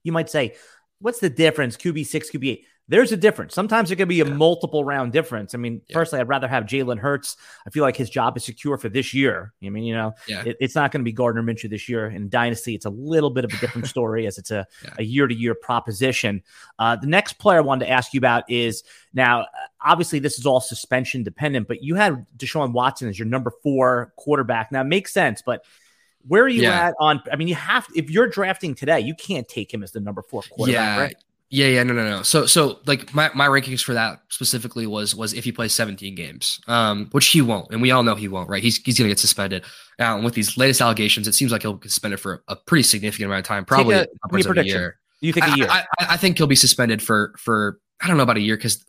[0.03, 0.57] you might say,
[0.99, 2.67] what's the difference, QB six, QB eight?
[2.89, 3.55] There's a difference.
[3.55, 4.35] Sometimes it can be a yeah.
[4.35, 5.55] multiple round difference.
[5.55, 5.95] I mean, yeah.
[5.95, 7.37] personally, I'd rather have Jalen Hurts.
[7.67, 9.53] I feel like his job is secure for this year.
[9.65, 10.43] I mean, you know, yeah.
[10.45, 12.09] it, it's not going to be Gardner Minshew this year.
[12.09, 14.67] In Dynasty, it's a little bit of a different story as it's a,
[14.99, 16.43] a year to year proposition.
[16.79, 18.83] Uh, the next player I wanted to ask you about is
[19.15, 19.47] now,
[19.81, 24.13] obviously, this is all suspension dependent, but you had Deshaun Watson as your number four
[24.17, 24.73] quarterback.
[24.73, 25.65] Now, it makes sense, but
[26.27, 26.89] where are you yeah.
[26.89, 27.23] at on?
[27.33, 30.23] I mean, you have if you're drafting today, you can't take him as the number
[30.23, 31.01] four quarterback, yeah.
[31.01, 31.17] right?
[31.53, 32.23] Yeah, yeah, no, no, no.
[32.23, 36.15] So, so like my, my rankings for that specifically was was if he plays 17
[36.15, 38.63] games, um, which he won't, and we all know he won't, right?
[38.63, 39.63] He's he's gonna get suspended.
[39.99, 43.27] Now, with these latest allegations, it seems like he'll get suspended for a pretty significant
[43.27, 44.99] amount of time, probably a, upwards of a year.
[45.21, 45.67] You think a year?
[45.69, 48.57] I, I, I, think he'll be suspended for for I don't know about a year
[48.57, 48.83] because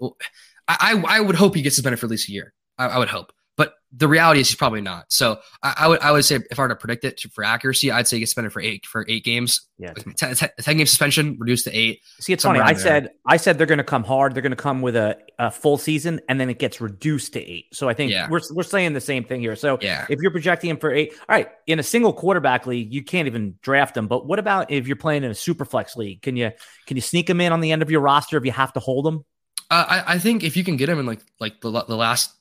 [0.69, 2.53] I, I would hope he gets suspended for at least a year.
[2.77, 5.05] I, I would hope but the reality is he's probably not.
[5.09, 7.91] So I, I would I would say if I were to predict it for accuracy,
[7.91, 9.61] I'd say get suspended for eight for eight games.
[9.77, 9.93] Yeah.
[9.95, 11.99] Like 10, 10 10 game suspension, reduced to eight.
[12.19, 12.59] See, it's funny.
[12.59, 12.81] I there.
[12.81, 14.33] said I said they're going to come hard.
[14.33, 17.39] They're going to come with a, a full season, and then it gets reduced to
[17.41, 17.65] eight.
[17.73, 18.27] So I think Yeah.
[18.31, 19.55] we're we're saying the same thing here.
[19.55, 20.07] So Yeah.
[20.09, 23.27] if you're projecting him for eight, all right, in a single quarterback league, you can't
[23.27, 24.07] even draft him.
[24.07, 26.23] But what about if you're playing in a super flex league?
[26.23, 26.49] Can you
[26.87, 28.79] can you sneak him in on the end of your roster if you have to
[28.79, 29.23] hold him?
[29.69, 32.33] Uh, I, I think if you can get him in like like the, the last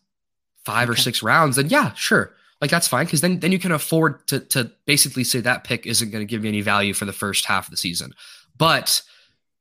[0.64, 2.34] five or six rounds, then yeah, sure.
[2.60, 5.84] Like that's fine because then then you can afford to to basically say that pick
[5.84, 8.14] isn't going to give you any value for the first half of the season.
[8.56, 9.02] But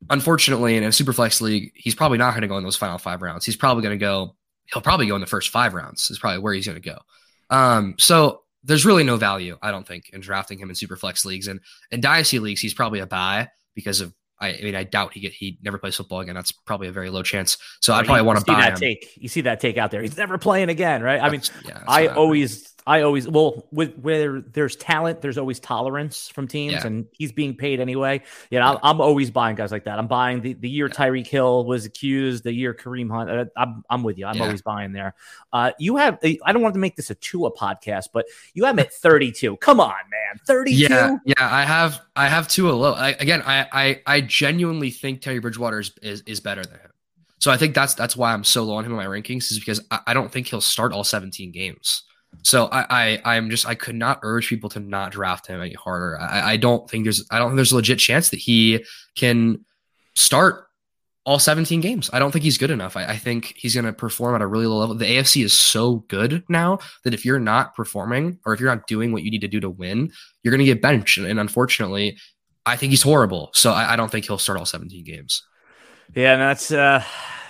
[0.09, 2.99] unfortunately, in a super flex league, he's probably not going to go in those final
[2.99, 3.45] five rounds.
[3.45, 4.35] He's probably going to go.
[4.71, 6.11] He'll probably go in the first five rounds.
[6.11, 6.99] Is probably where he's going to go.
[7.49, 11.25] Um, so there's really no value, I don't think, in drafting him in super flex
[11.25, 11.59] leagues and
[11.89, 12.61] in dynasty leagues.
[12.61, 14.13] He's probably a buy because of.
[14.41, 16.35] I, I mean, I doubt he get he never plays football again.
[16.35, 17.57] That's probably a very low chance.
[17.79, 18.79] So I probably want to see buy that him.
[18.79, 19.07] take.
[19.15, 20.01] You see that take out there.
[20.01, 21.21] He's never playing again, right?
[21.21, 26.29] I mean, yeah, I always, I always, well, with where there's talent, there's always tolerance
[26.29, 26.87] from teams, Yeah.
[26.87, 28.21] and he's being paid anyway.
[28.49, 29.99] Yeah, I'm, I'm always buying guys like that.
[29.99, 33.29] I'm buying the, the year Tyreek Hill was accused, the year Kareem Hunt.
[33.29, 34.25] uh, I'm, I'm with you.
[34.25, 34.43] I'm Yeah.
[34.45, 35.13] always buying there.
[35.53, 38.75] Uh, you have, I don't want to make this a Tua podcast, but you have
[38.75, 39.57] him at 32.
[39.57, 40.77] Come on, man, 32.
[40.77, 42.93] Yeah, yeah, I have I have two low.
[42.93, 46.91] I, again, I, I I genuinely think Teddy Bridgewater is, is is better than him.
[47.39, 49.59] So I think that's that's why I'm so low on him in my rankings is
[49.59, 52.03] because I, I don't think he'll start all 17 games.
[52.43, 52.85] So I,
[53.23, 56.19] I I'm just I could not urge people to not draft him any harder.
[56.19, 59.63] I, I don't think there's I don't think there's a legit chance that he can
[60.15, 60.67] start
[61.23, 62.09] all 17 games.
[62.11, 62.97] I don't think he's good enough.
[62.97, 64.95] I, I think he's going to perform at a really low level.
[64.95, 68.87] The AFC is so good now that if you're not performing or if you're not
[68.87, 71.19] doing what you need to do to win, you're going to get benched.
[71.19, 72.17] And, unfortunately,
[72.65, 73.51] I think he's horrible.
[73.53, 75.43] So I, I don't think he'll start all 17 games.
[76.15, 77.03] Yeah, and that's uh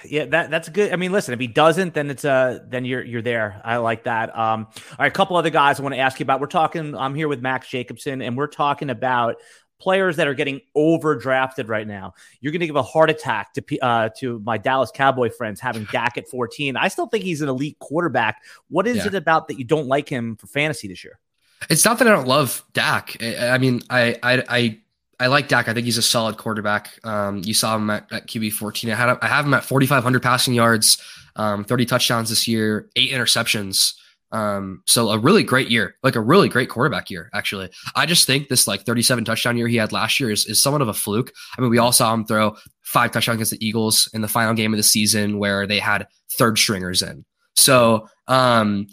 [0.06, 0.92] yeah, that that's good.
[0.92, 3.62] I mean, listen, if he doesn't, then it's uh then you're you're there.
[3.64, 4.38] I like that.
[4.38, 6.40] Um all right, a couple other guys I want to ask you about.
[6.40, 9.36] We're talking I'm here with Max Jacobson and we're talking about
[9.80, 12.14] players that are getting overdrafted right now.
[12.40, 15.86] You're going to give a heart attack to uh to my Dallas Cowboy friends having
[15.92, 16.78] Dak at 14.
[16.78, 18.42] I still think he's an elite quarterback.
[18.70, 19.08] What is Yeah.
[19.08, 21.20] it about that you don't like him for fantasy this year?
[21.70, 23.18] It's not that I don't love Dak.
[23.22, 24.81] I, I mean, I, I, I,
[25.22, 25.68] I like Dak.
[25.68, 27.00] I think he's a solid quarterback.
[27.04, 28.90] Um, you saw him at, at QB 14.
[28.90, 30.98] I had, I have him at 4,500 passing yards,
[31.36, 33.94] um, 30 touchdowns this year, eight interceptions.
[34.32, 37.70] Um, so a really great year, like a really great quarterback year, actually.
[37.96, 40.82] I just think this like 37 touchdown year he had last year is, is somewhat
[40.82, 41.32] of a fluke.
[41.56, 44.56] I mean, we all saw him throw five touchdowns against the Eagles in the final
[44.56, 47.26] game of the season where they had third stringers in.
[47.56, 48.88] So, um,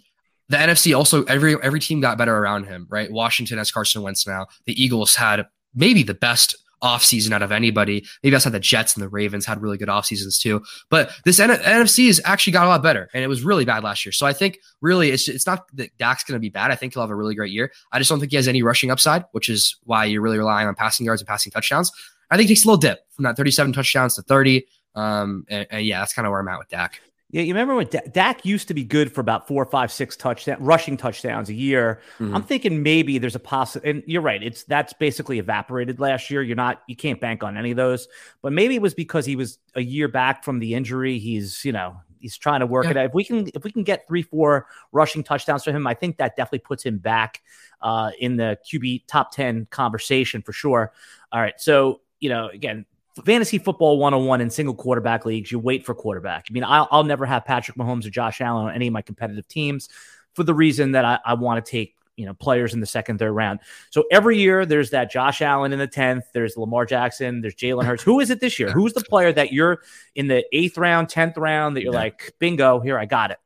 [0.51, 3.11] the NFC also every every team got better around him, right?
[3.11, 4.47] Washington has Carson Wentz now.
[4.65, 8.05] The Eagles had maybe the best offseason out of anybody.
[8.23, 10.63] Maybe outside the Jets and the Ravens had really good off seasons too.
[10.91, 13.83] But this N- NFC has actually got a lot better, and it was really bad
[13.83, 14.13] last year.
[14.13, 16.71] So I think really it's it's not that Dak's going to be bad.
[16.71, 17.73] I think he'll have a really great year.
[17.93, 20.69] I just don't think he has any rushing upside, which is why you're really relying
[20.69, 21.91] on passing yards and passing touchdowns.
[22.31, 24.67] I think he takes a little dip from that 37 touchdowns to 30.
[24.95, 27.01] Um, and, and yeah, that's kind of where I'm at with Dak.
[27.31, 30.17] Yeah, you remember when Da- Dak used to be good for about four, five, six
[30.17, 32.01] touchdown rushing touchdowns a year.
[32.19, 32.35] Mhm.
[32.35, 34.43] I'm thinking maybe there's a possible, and you're right.
[34.43, 36.43] It's that's basically evaporated last year.
[36.43, 38.09] You're not, you can't bank on any of those.
[38.41, 41.19] But maybe it was because he was a year back from the injury.
[41.19, 42.93] He's, you know, he's trying to work Yeah.
[42.93, 43.05] it out.
[43.07, 46.17] If we can, if we can get three, four rushing touchdowns for him, I think
[46.17, 47.43] that definitely puts him back
[47.83, 50.93] uh, in the QB top ten conversation for sure.
[51.31, 52.87] All right, so you know, again,
[53.25, 56.47] fantasy football 101 in single quarterback leagues, you wait for quarterback.
[56.49, 59.03] I mean, I'll, I'll never have Patrick Mahomes or Josh Allen on any of my
[59.03, 59.89] competitive teams
[60.35, 63.19] for the reason that I, I want to take, you know, players in the second,
[63.19, 63.61] third round.
[63.91, 67.85] So every year there's that Josh Allen in the 10th, there's Lamar Jackson, there's Jalen
[67.85, 68.03] Hurts.
[68.03, 68.71] Who is it this year?
[68.71, 69.81] Who's the player that you're
[70.15, 71.99] in the eighth round, 10th round that you're Yeah.
[72.01, 73.39] like, bingo, here, I got it.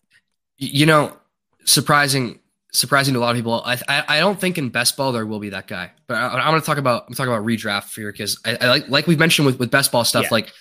[0.58, 1.16] You know,
[1.64, 2.38] surprising,
[2.72, 3.62] surprising to a lot of people.
[3.64, 6.28] I, I, I don't think in best ball there will be that guy, but I,
[6.38, 8.88] I'm going to talk about, I'm talking about redraft for here because I, I like,
[8.88, 10.28] like we've mentioned with, with best ball stuff, Yeah.
[10.32, 10.52] like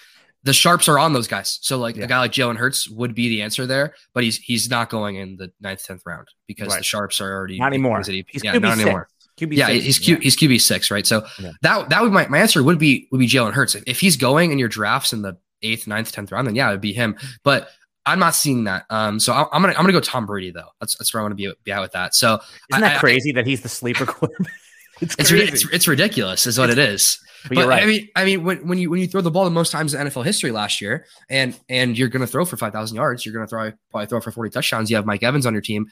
[0.43, 1.60] the sharps are on those guys.
[1.62, 2.06] So like Yeah.
[2.06, 5.15] a guy like Jalen Hurts would be the answer there, but he's, he's not going
[5.15, 6.80] in the ninth, 10th round because Right.
[6.80, 7.97] the sharps are already Not anymore.
[7.97, 8.82] things that he- He's yeah, QB not six.
[8.86, 9.08] anymore.
[9.38, 9.86] QB Yeah, six.
[9.86, 11.08] he's Q, he's QB six, right?
[11.08, 11.52] So Yeah.
[11.62, 13.76] that that would my, my answer would be would be Jalen Hurts.
[13.76, 16.69] If, if he's going in your drafts in the eighth, ninth, tenth round, then yeah,
[16.69, 17.15] it'd be him.
[17.43, 17.69] But
[18.05, 18.85] I'm not seeing that.
[18.89, 20.69] Um, so I, I'm gonna I'm gonna go Tom Brady though.
[20.79, 22.15] That's that's where I want to be be out with that.
[22.15, 22.39] So
[22.71, 24.51] Isn't that I- I- crazy that he's the sleeper quarterback?
[25.01, 27.19] It's it's, it's it's ridiculous, is what it is.
[27.47, 27.83] but you're But right.
[27.83, 29.93] I mean, I mean, when, when you when you throw the ball the most times
[29.95, 33.25] in NFL history last year, and and you're going to throw for five thousand yards,
[33.25, 34.89] you're going to throw probably throw for forty touchdowns.
[34.91, 35.87] You have Mike Evans on your team.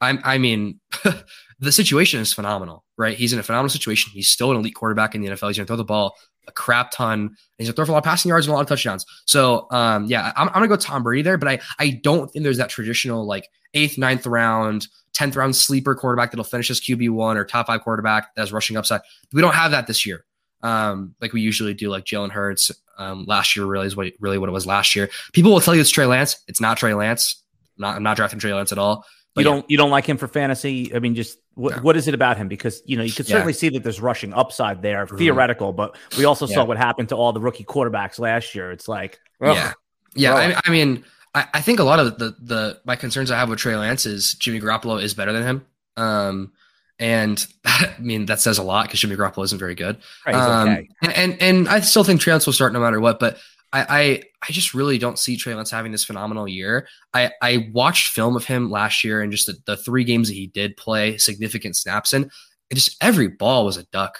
[0.00, 0.78] I'm, I mean,
[1.58, 3.16] the situation is phenomenal, right?
[3.16, 4.12] He's in a phenomenal situation.
[4.14, 5.48] He's still an elite quarterback in the NFL.
[5.48, 6.14] He's going to throw the ball
[6.48, 7.36] a crap ton.
[7.58, 9.06] He's gonna throw for a lot of passing yards and a lot of touchdowns.
[9.26, 12.42] So um, yeah, I'm, I'm gonna go Tom Brady there, but I I don't think
[12.42, 17.10] there's that traditional like eighth, ninth round, tenth round sleeper quarterback that'll finish as QB
[17.10, 19.02] one or top five quarterback that's rushing upside.
[19.32, 20.24] We don't have that this year.
[20.62, 22.70] Um, like we usually do, like Jalen Hurts.
[22.98, 25.08] Um, last year really is what really what it was last year.
[25.32, 26.42] People will tell you it's Trey Lance.
[26.48, 27.42] It's not Trey Lance.
[27.76, 29.04] Not, I'm not drafting Trey Lance at all.
[29.34, 30.94] But you don't you don't like him for fantasy?
[30.94, 31.82] I mean, just what, no.
[31.82, 32.48] what is it about him?
[32.48, 33.58] Because you know you could certainly yeah.
[33.58, 35.16] see that there's rushing upside there, mm-hmm.
[35.16, 35.72] theoretical.
[35.72, 36.54] But we also yeah.
[36.54, 38.72] saw what happened to all the rookie quarterbacks last year.
[38.72, 39.72] It's like, yeah,
[40.14, 40.34] yeah.
[40.34, 43.48] I, I, mean, I, I, think a lot of the the my concerns I have
[43.48, 45.66] with Trey Lance is Jimmy Garoppolo is better than him.
[45.96, 46.52] Um,
[46.98, 49.98] and I mean that says a lot because Jimmy Garoppolo isn't very good.
[50.26, 50.88] Right, um, okay.
[51.02, 53.20] and, and and I still think Trey Lance will start no matter what.
[53.20, 53.38] But
[53.72, 56.88] I, I, I just really don't see Trey Lance having this phenomenal year.
[57.12, 60.34] I I watched film of him last year and just the, the three games that
[60.34, 62.22] he did play significant snaps in.
[62.70, 64.18] And just every ball was a duck.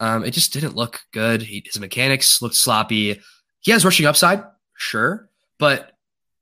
[0.00, 1.42] Um, it just didn't look good.
[1.42, 3.20] He, his mechanics looked sloppy.
[3.60, 4.42] He has rushing upside,
[4.74, 5.92] sure, but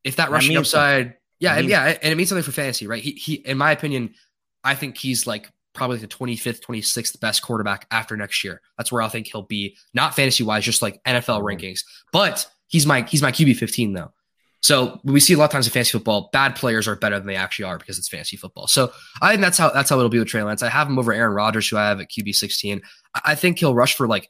[0.05, 1.19] if that, that rushing upside, something.
[1.41, 3.03] yeah, and, yeah, and it means something for fantasy, right?
[3.03, 4.15] He, he, in my opinion,
[4.63, 8.61] I think he's like probably the 25th, 26th best quarterback after next year.
[8.77, 11.47] That's where I think he'll be, not fantasy wise, just like NFL mm-hmm.
[11.47, 11.81] rankings.
[12.13, 14.13] But he's my he's my QB 15 though.
[14.61, 17.29] So we see a lot of times in fantasy football, bad players are better than
[17.29, 18.67] they actually are because it's fantasy football.
[18.67, 20.63] So I think that's how that's how it'll be with Trey Lance.
[20.63, 22.83] I have him over Aaron Rodgers, who I have at QB 16.
[23.25, 24.29] I think he'll rush for like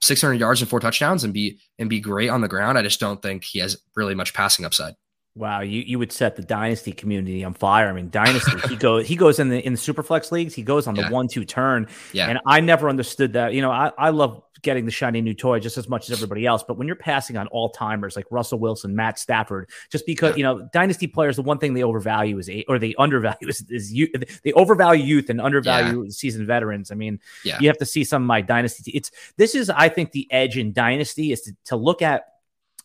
[0.00, 2.76] 600 yards and four touchdowns and be and be great on the ground.
[2.76, 4.94] I just don't think he has really much passing upside.
[5.38, 7.88] Wow, you, you would set the dynasty community on fire.
[7.88, 8.58] I mean, dynasty.
[8.68, 10.52] he goes he goes in the in the superflex leagues.
[10.52, 11.10] He goes on the yeah.
[11.10, 11.86] one two turn.
[12.12, 13.54] Yeah, and I never understood that.
[13.54, 16.44] You know, I, I love getting the shiny new toy just as much as everybody
[16.44, 16.64] else.
[16.66, 20.42] But when you're passing on all timers like Russell Wilson, Matt Stafford, just because you
[20.42, 24.08] know dynasty players, the one thing they overvalue is or they undervalue is, is you.
[24.42, 26.10] They overvalue youth and undervalue yeah.
[26.10, 26.90] seasoned veterans.
[26.90, 27.58] I mean, yeah.
[27.60, 28.90] you have to see some of my dynasty.
[28.90, 32.24] It's this is I think the edge in dynasty is to, to look at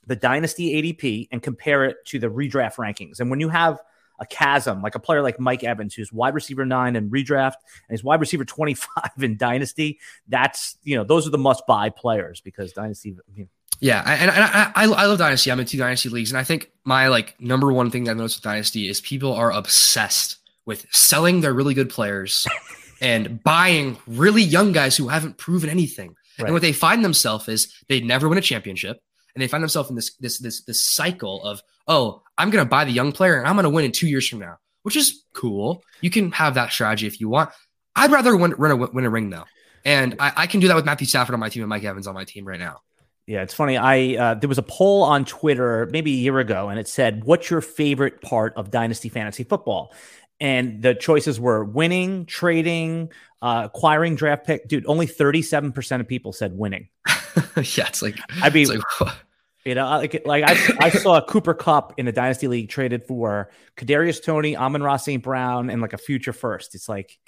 [0.08, 3.20] the dynasty ADP and compare it to the redraft rankings.
[3.20, 3.80] And when you have
[4.20, 7.56] a chasm, like a player like Mike Evans, who's wide receiver nine in redraft
[7.88, 11.90] and he's wide receiver 25 in dynasty, that's, you know, those are the must buy
[11.90, 13.16] players because dynasty.
[13.36, 13.48] You know,
[13.80, 15.52] yeah, and, and I, I, I love Dynasty.
[15.52, 18.18] I'm in two Dynasty leagues, and I think my like number one thing that I've
[18.18, 22.48] noticed with Dynasty is people are obsessed with selling their really good players
[23.02, 26.16] and buying really young guys who haven't proven anything.
[26.40, 26.46] Right.
[26.46, 29.02] And what they find themselves is they never win a championship
[29.36, 32.70] and they find themselves in this this this this cycle of oh i'm going to
[32.70, 34.96] buy the young player and i'm going to win in two years from now which
[34.96, 37.50] is cool you can have that strategy if you want
[37.96, 39.46] i'd rather win, win, a, win a ring though
[39.86, 42.08] and I, I, can do that with matthew stafford on my team and mike evans
[42.08, 42.82] on my team right now
[43.26, 43.78] yeah, it's funny.
[43.78, 47.24] I uh, there was a poll on Twitter maybe a year ago, and it said,
[47.24, 49.94] "What's your favorite part of Dynasty Fantasy Football?"
[50.42, 54.68] And the choices were winning, trading, uh, acquiring draft pick.
[54.68, 56.90] Dude, only thirty-seven percent of people said winning.
[57.58, 58.82] yeah, it's like I mean, like,
[59.66, 63.04] you know, like like I I saw a Cooper Kupp in the Dynasty League traded
[63.04, 65.24] for Kadarius Toney, Amon-Ra St.
[65.24, 66.76] Brown, and like a future first.
[66.76, 67.20] It's like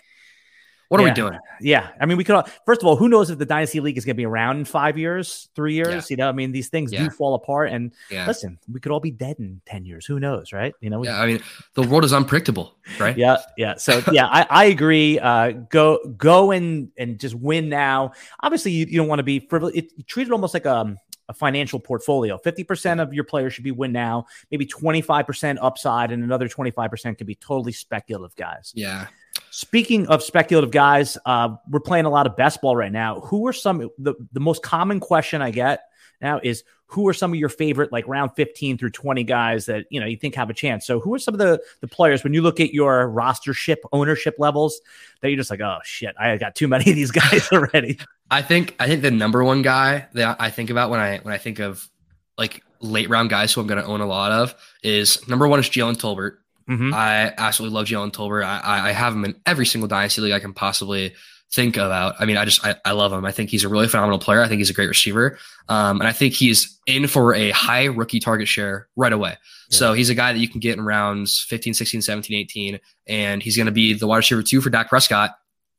[0.89, 1.05] what yeah.
[1.05, 1.39] are we doing?
[1.61, 1.89] Yeah.
[1.99, 4.05] I mean, we could, all, first of all, who knows if the Dynasty League is
[4.05, 6.09] going to be around in five years, three years?
[6.09, 6.13] Yeah.
[6.13, 7.03] You know, I mean, these things yeah.
[7.03, 7.71] do fall apart.
[7.71, 10.05] And listen, we could all be dead in 10 years.
[10.05, 10.53] Who knows?
[10.53, 10.73] Right.
[10.81, 11.19] You know, yeah.
[11.19, 11.41] I mean,
[11.73, 12.75] the world is unpredictable.
[12.99, 13.17] Right.
[13.17, 13.37] yeah.
[13.57, 13.75] Yeah.
[13.77, 15.19] So, yeah, I, I agree.
[15.19, 18.11] Uh, go, go and, and just win now.
[18.41, 19.75] Obviously, you, you don't want to be frivolous.
[19.75, 20.97] It, treat it almost like a, um,
[21.29, 22.37] a financial portfolio.
[22.37, 27.27] 50% of your players should be win now, maybe 25% upside, and another 25% could
[27.27, 28.71] be totally speculative guys.
[28.75, 29.07] Yeah.
[29.51, 33.21] Speaking of speculative guys, uh, we're playing a lot of best ball right now.
[33.21, 35.89] Who are some the, the most common question I get
[36.21, 39.85] now is who are some of your favorite like round 15 through 20 guys that
[39.89, 40.85] you know you think have a chance?
[40.85, 44.35] So who are some of the the players when you look at your rostership ownership
[44.37, 44.79] levels
[45.21, 47.99] that you're just like oh shit i got too many of these guys already.
[48.29, 51.33] I think i think the number one guy that i think about when i when
[51.33, 51.89] i think of
[52.37, 55.59] like late round guys who i'm going to own a lot of is number one
[55.59, 56.37] is jalen tolbert
[56.69, 56.93] Mm-hmm.
[56.93, 58.43] I absolutely love Jalen Tolbert.
[58.43, 61.13] I, I have him in every single dynasty league I can possibly
[61.53, 62.15] think about.
[62.19, 63.23] I mean, I just I, I love him.
[63.23, 64.41] I think he's a really phenomenal player.
[64.41, 65.37] I think he's a great receiver,
[65.69, 69.37] um, and I think he's in for a high rookie target share right away.
[69.69, 69.77] Yeah.
[69.77, 73.43] So he's a guy that you can get in rounds 15, 16, 17, 18, and
[73.43, 75.31] he's going to be the wide receiver two for Dak Prescott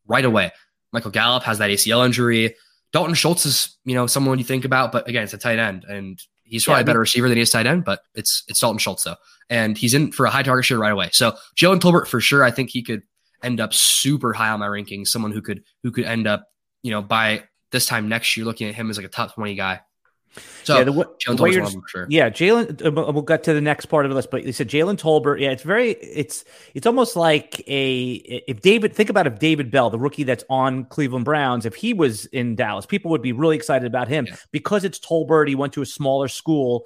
[0.06, 0.52] right away.
[0.92, 2.54] Michael Gallup has that ACL injury.
[2.92, 5.84] Dalton Schultz is, you know, someone you think about, but again, it's a tight end,
[5.84, 8.60] and he's probably yeah, a better receiver than he is tight end, but it's it's
[8.60, 9.16] Dalton Schultz though
[9.48, 11.10] and he's in for a high target share right away.
[11.12, 12.44] So Jalen Tolbert for sure.
[12.44, 13.02] I think he could
[13.42, 15.08] end up super high on my rankings.
[15.08, 16.48] Someone who could who could end up,
[16.82, 19.54] you know, by this time next year, looking at him as like a top twenty
[19.54, 19.80] guy.
[20.66, 22.06] So yeah, the, Jalen Tolbert's one sure.
[22.10, 22.84] Yeah, Jalen.
[22.84, 25.38] Uh, we'll get to the next part of the list, but you said Jalen Tolbert.
[25.38, 25.92] Yeah, it's very.
[25.92, 26.44] It's
[26.74, 28.14] it's almost like a
[28.48, 28.92] if David.
[28.92, 32.56] Think about if David Bell, the rookie that's on Cleveland Browns, if he was in
[32.56, 34.34] Dallas, people would be really excited about him yeah.
[34.50, 35.46] because it's Tolbert.
[35.46, 36.84] He went to a smaller school.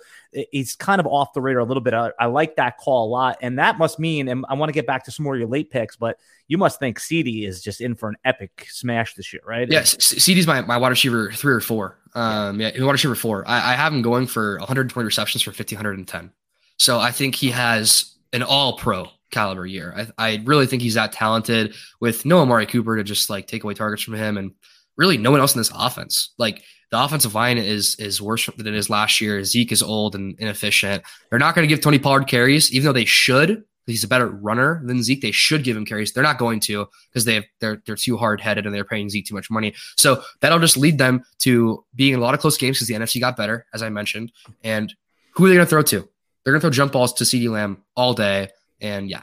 [0.53, 1.95] He's kind of off the radar a little bit.
[1.95, 4.29] I, I like that call a lot, and that must mean.
[4.29, 6.19] And I want to get back to some more of your late picks, but
[6.51, 9.71] you must think CD is just in for an epic smash this year, right?
[9.71, 11.97] Yes, yeah, CD's my my wide receiver three or four.
[12.15, 13.47] Um, yeah, wide receiver four.
[13.47, 16.33] I, I have him going for 120 receptions for 1510.
[16.81, 19.95] So I think he has an all pro caliber year.
[20.19, 23.63] I, I really think he's that talented with no Amari Cooper to just like take
[23.63, 24.53] away targets from him and
[24.97, 26.35] really no one else in this offense.
[26.37, 29.45] Like the offensive line is is worse than it is last year.
[29.45, 31.05] Zeke is old and inefficient.
[31.31, 33.63] They're not going to give Tony Pollard carries, even though they should.
[33.91, 35.21] He's a better runner than Zeke.
[35.21, 36.13] They should give him carries.
[36.13, 39.11] They're not going to because they have, they're they're too hard headed and they're paying
[39.11, 39.75] Zeke too much money.
[39.97, 42.95] So that'll just lead them to being in a lot of close games because the
[42.95, 44.33] NFC got better, as I mentioned.
[44.65, 44.95] And
[45.33, 46.09] who are they going to throw to?
[46.45, 48.49] They're going to throw jump balls to CeeDee Lamb all day.
[48.81, 49.23] And yeah,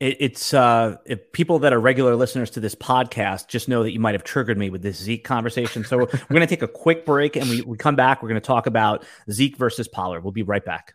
[0.00, 4.00] it's uh, if people that are regular listeners to this podcast just know that you
[4.00, 5.84] might have triggered me with this Zeke conversation.
[5.84, 8.22] So we're going to take a quick break and we, we come back.
[8.22, 10.22] We're going to talk about Zeke versus Pollard.
[10.22, 10.94] We'll be right back.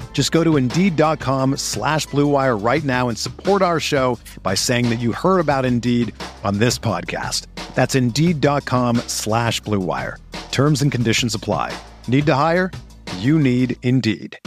[0.21, 4.99] Just go to Indeed.com slash BlueWire right now and support our show by saying that
[4.99, 6.13] you heard about Indeed
[6.43, 7.47] on this podcast.
[7.73, 10.17] That's Indeed.com slash BlueWire.
[10.51, 11.75] Terms and conditions apply.
[12.07, 12.69] Need to hire?
[13.17, 14.37] You need Indeed.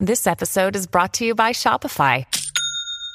[0.00, 2.24] This episode is brought to you by Shopify.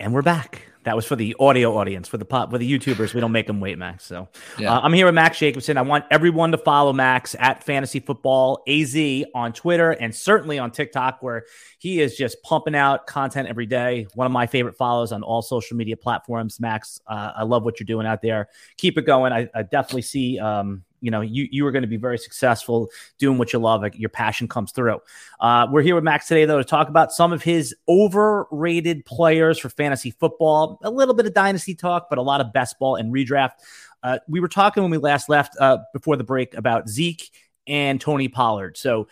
[0.00, 0.62] And we're back.
[0.84, 3.14] That was for the audio audience, for the pop, for the YouTubers.
[3.14, 4.04] We don't make them wait, Max.
[4.04, 4.72] So yeah.
[4.72, 5.76] uh, I'm here with Max Jacobson.
[5.76, 8.96] I want everyone to follow Max at Fantasy Football AZ
[9.34, 11.46] on Twitter and certainly on TikTok, where
[11.78, 14.06] he is just pumping out content every day.
[14.14, 16.60] One of my favorite follows on all social media platforms.
[16.60, 18.48] Max, uh, I love what you're doing out there.
[18.76, 19.32] Keep it going.
[19.32, 22.90] I, I definitely see um, you know you you are going to be very successful
[23.18, 24.98] doing what you love like your passion comes through.
[25.40, 29.58] Uh, we're here with max today though to talk about some of his overrated players
[29.58, 30.78] for fantasy football.
[30.82, 33.52] A little bit of dynasty talk but a lot of best ball and redraft.
[34.02, 37.30] Uh, we were talking when we last left uh, before the break about zeke
[37.66, 38.76] and tony pollard.
[38.76, 39.08] So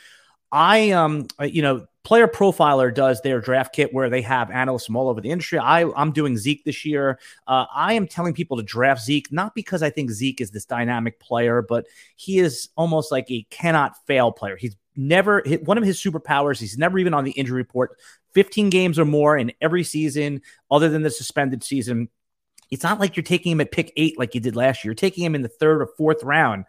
[0.52, 4.94] i um you know Player Profiler does their draft kit where they have analysts from
[4.94, 5.58] all over the industry.
[5.58, 7.18] I, I'm doing Zeke this year.
[7.48, 10.64] Uh, I am telling people to draft Zeke, not because I think Zeke is this
[10.64, 14.54] dynamic player, but he is almost like a cannot fail player.
[14.54, 16.60] He's never one of his superpowers.
[16.60, 17.98] He's never even on the injury report.
[18.34, 22.08] 15 games or more in every season, other than the suspended season.
[22.70, 24.90] It's not like you're taking him at pick eight like you did last year.
[24.90, 26.66] You're taking him in the third or fourth round.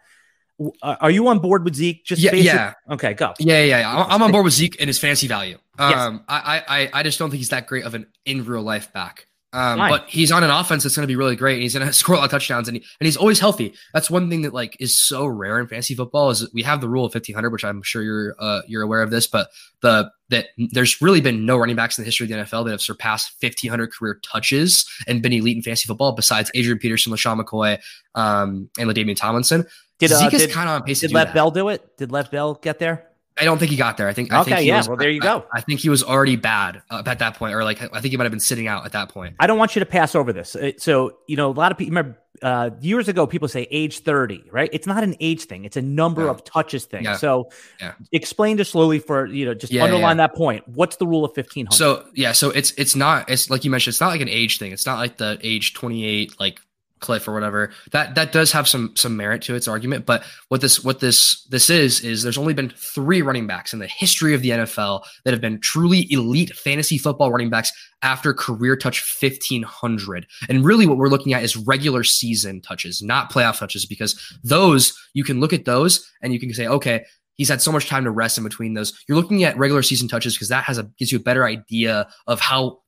[0.82, 2.04] Uh, are you on board with Zeke?
[2.04, 2.74] Just yeah, yeah.
[2.90, 3.34] Okay, go.
[3.38, 4.04] Yeah, yeah, yeah.
[4.08, 5.58] I'm on board with Zeke and his fantasy value.
[5.78, 6.20] Um, yes.
[6.28, 9.28] I, I, I just don't think he's that great of an in real life back.
[9.54, 11.54] Um, but he's on an offense that's going to be really great.
[11.54, 13.74] And he's going to score a lot of touchdowns, and he, and he's always healthy.
[13.94, 16.88] That's one thing that like is so rare in fantasy football is we have the
[16.88, 19.26] rule of fifteen hundred, which I'm sure you're uh, you're aware of this.
[19.26, 19.48] But
[19.80, 22.72] the that there's really been no running backs in the history of the NFL that
[22.72, 27.12] have surpassed fifteen hundred career touches and been elite in fantasy football, besides Adrian Peterson,
[27.12, 27.78] LeSean McCoy,
[28.14, 29.64] um, and LaDainian Tomlinson.
[29.98, 31.00] Did uh, Zeke is kind of on pace.
[31.00, 31.32] did Lev.
[31.34, 31.96] Bell do it?
[31.96, 33.04] Did Lev Bell get there?
[33.40, 34.08] I don't think he got there.
[34.08, 34.32] I think.
[34.32, 35.44] I Okay, think he yeah, Was, well, there you go.
[35.54, 38.06] I, I think he was already bad uh, at that point, or like I think
[38.10, 39.36] he might have been sitting out at that point.
[39.38, 40.56] I don't want you to pass over this.
[40.56, 44.00] Uh, So, you know, a lot of people remember uh, years ago, people say age
[44.00, 44.70] 30, right?
[44.72, 46.30] It's not an age thing, it's a number Yeah.
[46.30, 47.02] of touches thing.
[47.04, 47.16] Yeah.
[47.16, 47.48] So,
[47.80, 47.94] Yeah.
[48.12, 50.66] explain to slowly for, you know, just underline that point.
[50.68, 51.76] What's the rule of 1500?
[51.76, 54.58] So yeah, so it's it's not it's like you mentioned, it's not like an age
[54.58, 54.72] thing.
[54.72, 56.60] It's not like the age twenty eight like
[57.00, 57.70] Cliff or whatever.
[57.92, 60.06] That that does have some some merit to its argument.
[60.06, 63.78] But what this what this this is is there's only been three running backs in
[63.78, 67.72] the history of the NFL that have been truly elite fantasy football running backs
[68.02, 70.26] after career touch fifteen hundred.
[70.48, 74.96] And really, what we're looking at is regular season touches, not playoff touches, because those
[75.14, 77.04] you can look at those and you can say, okay,
[77.38, 78.92] he's had so much time to rest in between those.
[79.08, 82.08] You're looking at regular season touches because that has a gives you a better idea
[82.26, 82.80] of how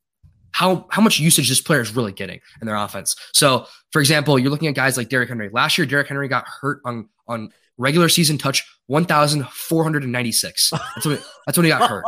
[0.53, 3.17] how how much usage this player is really getting in their offense.
[3.33, 5.49] So, for example, you're looking at guys like Derrick Henry.
[5.53, 10.71] Last year, Derrick Henry got hurt on on regular season touch 1,496.
[10.71, 12.05] That's when that's when he got hurt.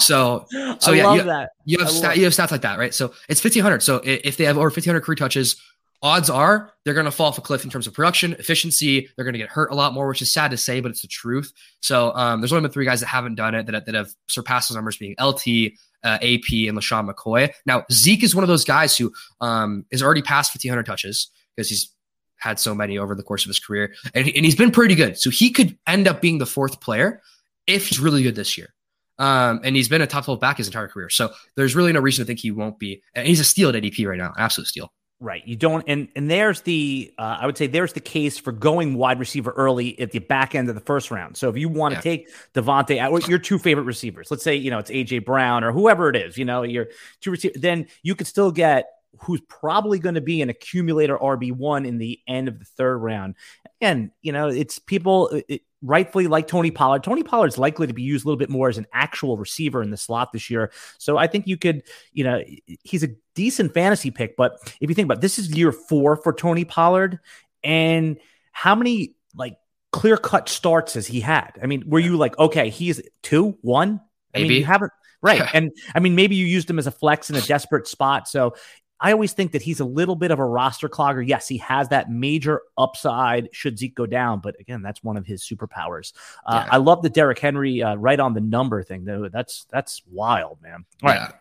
[0.00, 0.46] So
[0.78, 1.22] so I yeah, you-
[1.64, 2.92] you have stat, you have stats like that, right?
[2.94, 3.82] So it's 1,500.
[3.82, 5.60] So if they have over 1,500 career touches,
[6.02, 9.08] odds are they're going to fall off a cliff in terms of production, efficiency.
[9.16, 11.02] They're going to get hurt a lot more, which is sad to say, but it's
[11.02, 11.52] the truth.
[11.80, 14.68] So um, there's only been three guys that haven't done it that, that have surpassed
[14.68, 15.72] those numbers, being LT,
[16.04, 17.52] uh, AP, and LeSean McCoy.
[17.64, 21.68] Now Zeke is one of those guys who um, is already past 1,500 touches because
[21.68, 21.90] he's
[22.38, 25.18] had so many over the course of his career, and, and he's been pretty good.
[25.18, 27.22] So he could end up being the fourth player
[27.66, 28.72] if he's really good this year.
[29.18, 31.08] Um, and he's been a top 12 back his entire career.
[31.08, 33.02] So there's really no reason to think he won't be.
[33.14, 34.92] And he's a steal at ADP right now, absolute steal.
[35.18, 35.42] Right.
[35.46, 38.94] You don't, and and there's the, uh, I would say there's the case for going
[38.96, 41.38] wide receiver early at the back end of the first round.
[41.38, 42.16] So if you want to Yeah.
[42.16, 45.64] take Devontae out, or your two favorite receivers, let's say you know it's AJ Brown
[45.64, 46.88] or whoever it is, you know your
[47.22, 48.90] two receivers, then you could still get
[49.20, 52.98] who's probably going to be an accumulator RB one in the end of the third
[52.98, 53.34] round.
[53.80, 57.04] And you know it's people uh, it, rightfully like Tony Pollard.
[57.04, 59.90] Tony Pollard's likely to be used a little bit more as an actual receiver in
[59.90, 60.72] the slot this year.
[60.98, 62.42] So I think you could, you know,
[62.82, 64.36] he's a decent fantasy pick.
[64.36, 67.20] But if you think about it, this is year four for Tony Pollard,
[67.62, 68.18] and
[68.52, 69.58] how many like
[69.92, 71.52] clear cut starts has he had?
[71.62, 74.00] I mean, were you like, okay, he's two, one?
[74.34, 74.54] I mean, Maybe.
[74.56, 74.92] you haven't
[75.22, 75.42] right.
[75.54, 78.28] and I mean, maybe you used him as a flex in a desperate spot.
[78.28, 78.54] So
[78.98, 81.26] I always think that he's a little bit of a roster clogger.
[81.26, 85.26] Yes, he has that major upside should Zeke go down, but again, that's one of
[85.26, 86.12] his superpowers.
[86.46, 86.72] Uh, Yeah.
[86.72, 89.28] I love the Derrick Henry uh, right on the number thing, though.
[89.28, 90.84] That's that's wild, man.
[91.02, 91.32] All right, Yeah.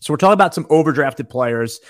[0.00, 1.80] so we're talking about some overdrafted players.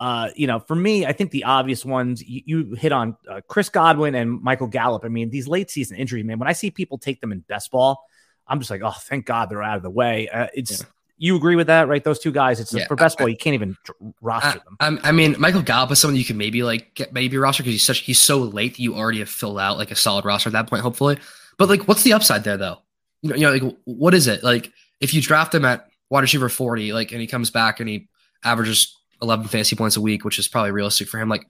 [0.00, 3.42] Uh, you know, for me, I think the obvious ones you, you hit on uh,
[3.46, 5.04] Chris Godwin and Michael Gallup.
[5.04, 6.40] I mean, these late season injuries, man.
[6.40, 8.04] When I see people take them in best ball,
[8.48, 10.28] I'm just like, oh, thank God they're out of the way.
[10.28, 10.86] Uh, it's Yeah.
[11.16, 12.02] You agree with that, right?
[12.02, 12.60] Those two guys.
[12.60, 13.76] It's Yeah, for best ball, you can't even
[14.20, 14.76] roster them.
[14.80, 17.74] I, I mean, Michael Gallup is someone you can maybe like get maybe roster because
[17.74, 20.48] he's such he's so late that you already have filled out like a solid roster
[20.48, 21.18] at that point, hopefully.
[21.58, 22.78] But like, what's the upside there though?
[23.22, 26.22] You know, you know, like what is it like if you draft him at wide
[26.22, 28.08] receiver forty, like, and he comes back and he
[28.42, 31.28] averages eleven fantasy points a week, which is probably realistic for him.
[31.28, 31.46] Like,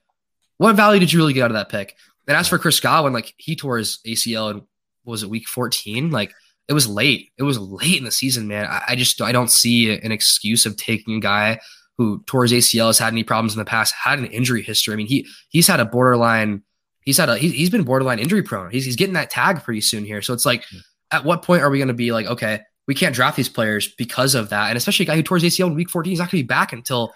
[0.59, 1.97] what value did you really get out of that pick?
[2.27, 4.57] And as for Chris Godwin, like he tore his ACL in
[5.05, 6.11] what was it week fourteen?
[6.11, 6.35] Like
[6.69, 7.31] it was late.
[7.39, 8.67] It was late in the season, man.
[8.67, 11.61] I, I just I don't see an excuse of taking a guy
[11.97, 14.93] who tore his ACL, has had any problems in the past, had an injury history.
[14.95, 16.63] I mean, he he's had a borderline.
[17.03, 18.71] He's had a he, he's been borderline injury prone.
[18.71, 20.23] He's he's getting that tag pretty soon here.
[20.23, 20.65] So it's like,
[21.11, 23.89] at what point are we going to be like, okay, we can't draft these players
[23.97, 26.19] because of that, and especially a guy who tore his ACL in week fourteen, he's
[26.19, 27.15] not going to be back until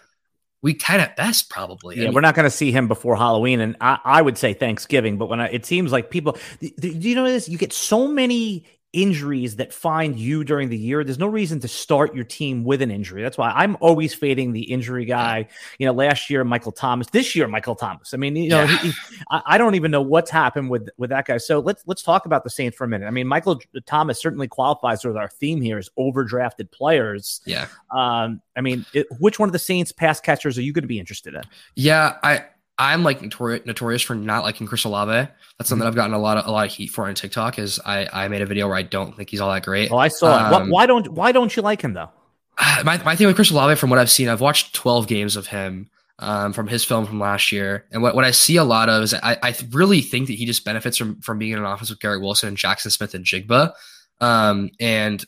[0.63, 1.97] week ten at best, probably.
[1.97, 4.39] I Yeah, mean, we're not going to see him before Halloween, and I, I would
[4.39, 5.17] say Thanksgiving.
[5.19, 7.49] But when I, it seems like people, do do you know this?
[7.49, 8.67] You get so many
[9.03, 11.05] injuries that find you during the year.
[11.05, 13.23] There's no reason to start your team with an injury.
[13.23, 15.47] That's why I'm always fading the injury guy.
[15.79, 18.13] You know, last year Michael Thomas, this year Michael Thomas.
[18.13, 18.79] I mean, you know, Yeah.
[18.79, 18.95] he, he-
[19.31, 21.39] I, don't even know what's happened with with that guy.
[21.39, 23.07] So let's let's talk about the Saints for a minute.
[23.07, 27.41] I mean, Michael Thomas certainly qualifies with our theme here is overdrafted players.
[27.45, 27.67] yeah.
[27.91, 30.89] Um, I mean, it, which one of the Saints pass catchers are you going to
[30.89, 31.43] be interested in?
[31.77, 32.45] Yeah, I
[32.79, 35.29] I'm like notori- notorious for not liking Chris Olave.
[35.59, 37.59] That's something I've gotten a lot of a lot of heat for on TikTok.
[37.59, 39.91] Is I I made a video where I don't think he's all that great.
[39.91, 40.53] Oh, I saw it.
[40.53, 42.11] Why, Um, why don't Why don't you like him though?
[42.85, 45.49] my my thing with Chris Olave, from what I've seen, I've watched 12 games of
[45.49, 48.89] him um, from his film from last year, and what, what I see a lot
[48.89, 51.65] of is I, I really think that he just benefits from from being in an
[51.65, 53.73] office with Garrett Wilson and Jaxon Smith-Njigba.
[54.21, 55.25] Um, and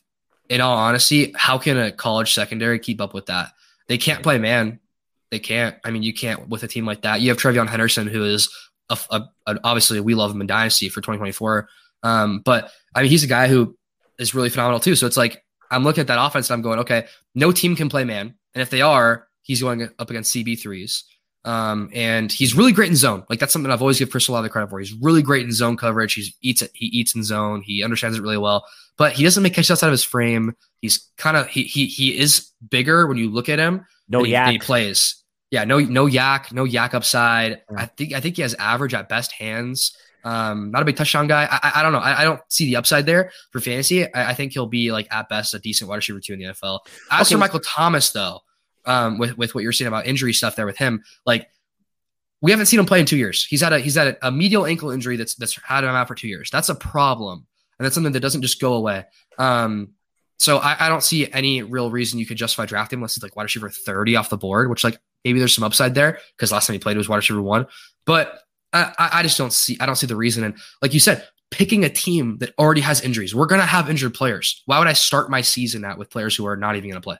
[0.49, 3.53] in all honesty, how can a college secondary keep up with that?
[3.87, 4.81] They can't play man.
[5.31, 5.77] They can't.
[5.85, 7.21] I mean, you can't with a team like that.
[7.21, 8.49] You have TreVeyon Henderson, who is
[8.89, 11.69] a, a, a, obviously we love him in Dynasty for 2024.
[12.03, 13.77] Um, but I mean, he's a guy who
[14.19, 14.97] is really phenomenal too.
[14.97, 17.89] So it's like I'm looking at that offense and I'm going, okay, no team can
[17.89, 21.05] play man, and if they are, he's going up against CB threes.
[21.43, 23.25] Um, and he's really great in zone.
[23.31, 24.79] Like that's something I've always give Chris a lot of credit for.
[24.79, 26.13] He's really great in zone coverage.
[26.15, 26.71] He eats it.
[26.75, 27.63] He eats in zone.
[27.63, 28.67] He understands it really well.
[28.99, 30.55] But he doesn't make catches outside of his frame.
[30.83, 33.87] He's kind of he he he is bigger when you look at him.
[34.09, 35.20] No he, he plays.
[35.51, 37.63] Yeah, no no YAC, no YAC upside.
[37.77, 39.97] I think I think he has average at best hands.
[40.23, 41.49] Um, not a big touchdown guy.
[41.51, 41.99] I, I, I don't know.
[41.99, 44.05] I, I, don't see the upside there for fantasy.
[44.13, 46.45] I, I, think he'll be like at best a decent wide receiver two in the
[46.45, 46.81] NFL.
[47.11, 47.35] As okay.
[47.35, 48.41] for Michael Thomas, though,
[48.85, 51.49] um, with with what you're saying about injury stuff there with him, like
[52.43, 53.45] we haven't seen him play in two years.
[53.45, 56.07] He's had a he's had a, a medial ankle injury that's that's had him out
[56.07, 56.51] for two years.
[56.51, 57.47] That's a problem,
[57.79, 59.07] and that's something that doesn't just go away.
[59.39, 59.95] Um,
[60.41, 63.37] so I, I don't see any real reason you could justify drafting unless he's like
[63.37, 66.67] wide receiver 30 off the board, which like maybe there's some upside there because last
[66.67, 67.67] time he played was wide receiver one.
[68.07, 68.41] But
[68.73, 70.43] I, I just don't see I don't see the reason.
[70.45, 74.15] And like you said, picking a team that already has injuries, we're gonna have injured
[74.15, 74.63] players.
[74.65, 77.19] Why would I start my season out with players who are not even gonna play?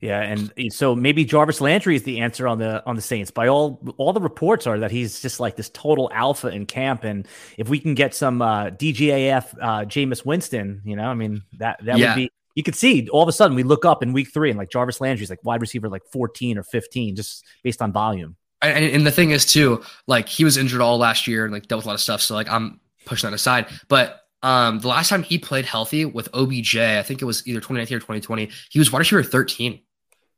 [0.00, 3.32] Yeah, and so maybe Jarvis Landry is the answer on the on the Saints.
[3.32, 7.02] By all all the reports are that he's just like this total alpha in camp,
[7.02, 7.26] and
[7.56, 11.84] if we can get some uh, DGAF uh, Jameis Winston, you know, I mean that
[11.84, 12.14] that yeah.
[12.14, 12.30] would be.
[12.54, 14.70] You could see all of a sudden we look up in week three and like
[14.70, 18.36] Jarvis Landry's like wide receiver like fourteen or fifteen just based on volume.
[18.62, 21.68] And, and the thing is too, like he was injured all last year and like
[21.68, 22.20] dealt with a lot of stuff.
[22.20, 26.28] So like I'm pushing that aside, but um, the last time he played healthy with
[26.32, 29.80] OBJ, I think it was either 2019 or 2020, he was wide receiver 13.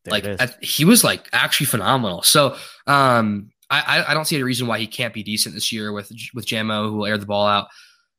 [0.04, 2.22] There like at, he was like actually phenomenal.
[2.22, 5.92] So um, I I don't see any reason why he can't be decent this year
[5.92, 7.68] with with Jamo who will air the ball out.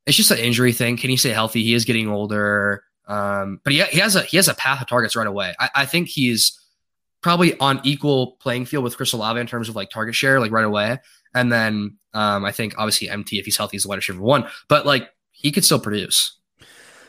[0.06, 0.98] It's just an injury thing.
[0.98, 1.64] Can he stay healthy?
[1.64, 2.84] He is getting older.
[3.08, 5.54] Um, but he, he has a he has a path of targets right away.
[5.60, 6.58] I, I think he's
[7.22, 10.52] probably on equal playing field with Chris Olave in terms of like target share, like
[10.52, 11.00] right away.
[11.34, 14.48] And then um, I think obviously MT if he's healthy is the wide receiver one,
[14.68, 16.38] but like he could still produce.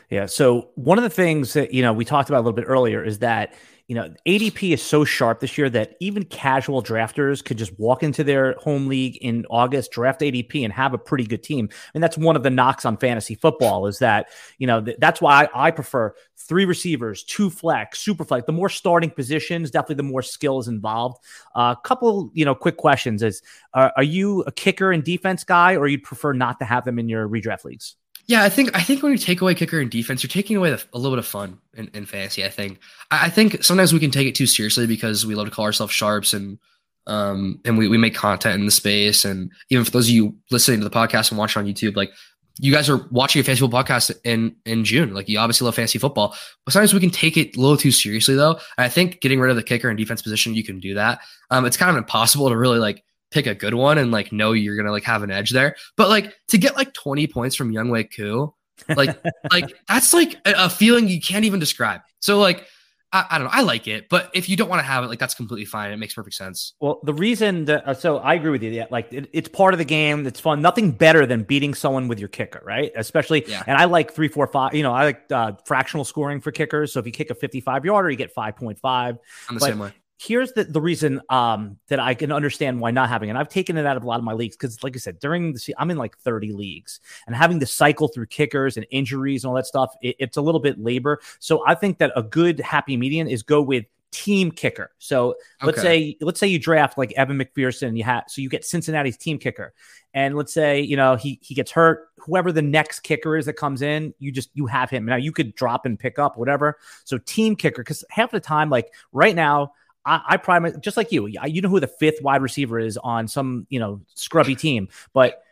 [0.09, 0.27] Yeah.
[0.27, 3.03] So one of the things that you know we talked about a little bit earlier
[3.03, 3.53] is that
[3.87, 8.01] you know, ADP is so sharp this year that even casual drafters could just walk
[8.01, 11.67] into their home league in August, draft ADP, and have a pretty good team.
[11.93, 14.27] And that's one of the knocks on fantasy football is that,
[14.57, 18.45] you know, th- that's why I, I, prefer three receivers, two flex, super flex.
[18.45, 21.17] The more starting positions, definitely the more skills involved.
[21.55, 23.41] A uh, couple, you know, quick questions is
[23.73, 26.99] uh, are you a kicker and defense guy, or you'd prefer not to have them
[26.99, 27.95] in your redraft leagues?
[28.25, 30.71] Yeah, I think I think when you take away kicker and defense, you're taking away
[30.71, 32.45] the, a little bit of fun in, in fantasy.
[32.45, 32.79] I think
[33.11, 35.65] I, I, think sometimes we can take it too seriously because we love to call
[35.65, 36.57] ourselves sharps and
[37.05, 39.25] um and we, we make content in the space.
[39.25, 42.11] And even for those of you listening to the podcast and watching on YouTube, like
[42.59, 45.13] you guys are watching a fantasy football podcast in in June.
[45.13, 46.33] Like you obviously love fantasy football,
[46.65, 48.53] but sometimes we can take it a little too seriously though.
[48.77, 51.19] And I think getting rid of the kicker and defense position, you can do that.
[51.49, 53.03] Um, it's kind of impossible to really like
[53.33, 55.75] pick a good one and like know you're gonna like have an edge there.
[55.97, 58.53] But like to get like 20 points from Younghoe Koo,
[58.95, 59.19] like
[59.51, 62.01] like that's like a, feeling you can't even describe.
[62.19, 62.67] So like
[63.11, 65.07] I, I, don't know, I like it, but if you don't want to have it,
[65.07, 65.91] like that's completely fine.
[65.91, 66.73] It makes perfect sense.
[66.79, 68.71] Well, the reason that uh, so I agree with you.
[68.71, 70.25] Yeah, like it, it's part of the game.
[70.25, 70.61] It's fun.
[70.61, 72.91] Nothing better than beating someone with your kicker, right?
[72.95, 73.63] Especially, yeah.
[73.67, 74.73] and I like three, four, five.
[74.73, 76.93] You know, I like uh, fractional scoring for kickers.
[76.93, 78.77] So if you kick a 55 yarder, you get 5.5.
[78.83, 79.17] I'm
[79.55, 83.09] the but, same way here's the, the reason um, that I can understand why not
[83.09, 83.31] having it.
[83.31, 85.19] And I've taken it out of a lot of my leagues because, like I said,
[85.19, 88.85] during the season, I'm in like 30 leagues and having to cycle through kickers and
[88.89, 91.19] injuries and all that stuff, it, it's a little bit labor.
[91.39, 94.91] So I think that a good happy median is go with team kicker.
[94.99, 98.47] So let's say let's say you draft like Evan McPherson and you have so you
[98.47, 99.73] get Cincinnati's team kicker.
[100.13, 103.53] And let's say, you know, he he gets hurt, whoever the next kicker is that
[103.53, 105.05] comes in, you just you have him.
[105.05, 106.77] Now you could drop and pick up whatever.
[107.03, 109.73] So team kicker cuz half the time like right now
[110.05, 111.27] I, I prime just like you.
[111.27, 115.43] You know who the fifth wide receiver is on some you know scrubby team, but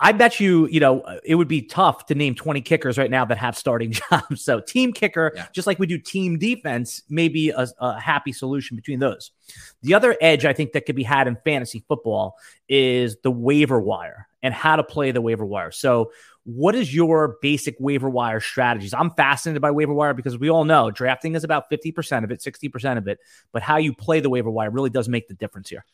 [0.00, 3.24] I bet you, you know, it would be tough to name 20 kickers right now
[3.26, 4.42] that have starting jobs.
[4.42, 5.46] So, team kicker, yeah.
[5.52, 9.32] just like we do team defense, may be a, a, happy solution between those.
[9.82, 12.36] The other edge I think that could be had in fantasy football
[12.68, 15.72] is the waiver wire and how to play the waiver wire.
[15.72, 16.12] So,
[16.44, 18.94] what is your basic waiver wire strategies?
[18.94, 22.38] I'm fascinated by waiver wire because we all know drafting is about 50% of it,
[22.38, 23.18] 60% of it,
[23.50, 25.84] but how you play the waiver wire really does make the difference here.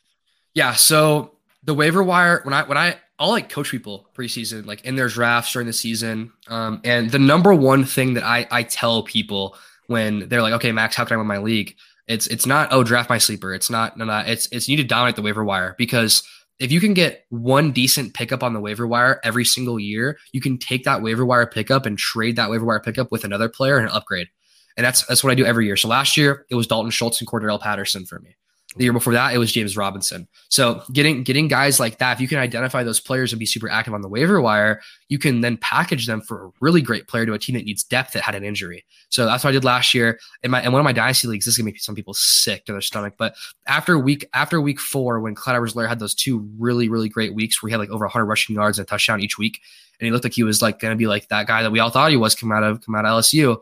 [0.53, 0.75] Yeah.
[0.75, 4.95] So the waiver wire, when I, when I, I'll like coach people preseason, like in
[4.95, 6.35] their drafts during the season.
[6.49, 10.71] Um, and the number one thing that I, I tell people when they're like, okay,
[10.71, 11.77] Max, how can I win my league?
[12.09, 13.55] It's, it's not, oh, draft my sleeper.
[13.55, 16.25] It's not, no, no, it's, it's you need to dominate the waiver wire because
[16.59, 20.41] if you can get one decent pickup on the waiver wire every single year, you
[20.41, 23.79] can take that waiver wire pickup and trade that waiver wire pickup with another player
[23.79, 24.29] and upgrade.
[24.77, 25.77] And that's that's what I do every year.
[25.77, 28.37] So last year it was Dalton Schultz and Cordarrelle Patterson for me.
[28.77, 30.27] The year before that, it was James Robinson.
[30.49, 33.68] So getting getting guys like that, if you can identify those players and be super
[33.68, 37.27] active on the waiver wire, you can then package them for a really great player
[37.27, 38.85] to a team that needs depth that had an injury.
[39.11, 40.18] So that's what I did last year.
[40.43, 42.64] In my in one of my dynasty leagues, this is gonna make some people sick
[42.64, 43.14] to their stomach.
[43.18, 43.35] But
[43.66, 47.62] after week after week four, when Clyde edwards had those two really, really great weeks
[47.62, 49.61] where he had like over 100 rushing yards and a touchdown each week,
[50.01, 51.91] and he looked like he was like gonna be like that guy that we all
[51.91, 53.59] thought he was come out of come out of LSU.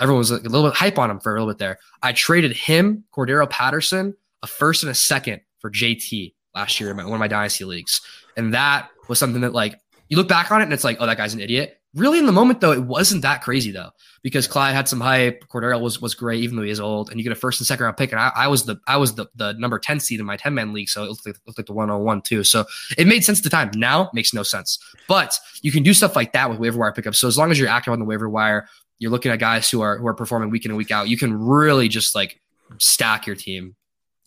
[0.00, 1.78] Everyone was like a little bit hype on him for a little bit there.
[2.02, 6.96] I traded him, Cordarrelle Patterson, a first and a second for JT last year in
[6.96, 8.00] my, one of my dynasty leagues.
[8.36, 9.78] And that was something that like
[10.08, 11.74] you look back on it and it's like, oh, that guy's an idiot.
[11.94, 13.90] Really, in the moment though, it wasn't that crazy though,
[14.22, 15.44] because Clyde had some hype.
[15.48, 17.08] Cordarrelle was was great, even though he is old.
[17.08, 18.98] And you get a first and second round pick, and I, I was the I
[18.98, 21.36] was the, the number ten seed in my ten man league, so it looked like,
[21.46, 22.44] looked like the one on one too.
[22.44, 22.66] So
[22.98, 23.70] it made sense at the time.
[23.74, 24.78] Now makes no sense.
[25.08, 27.18] But you can do stuff like that with waiver wire pickups.
[27.18, 28.68] So as long as you're active on the waiver wire,
[28.98, 31.08] you're looking at guys who are who are performing week in and week out.
[31.08, 32.38] You can really just like
[32.76, 33.76] stack your team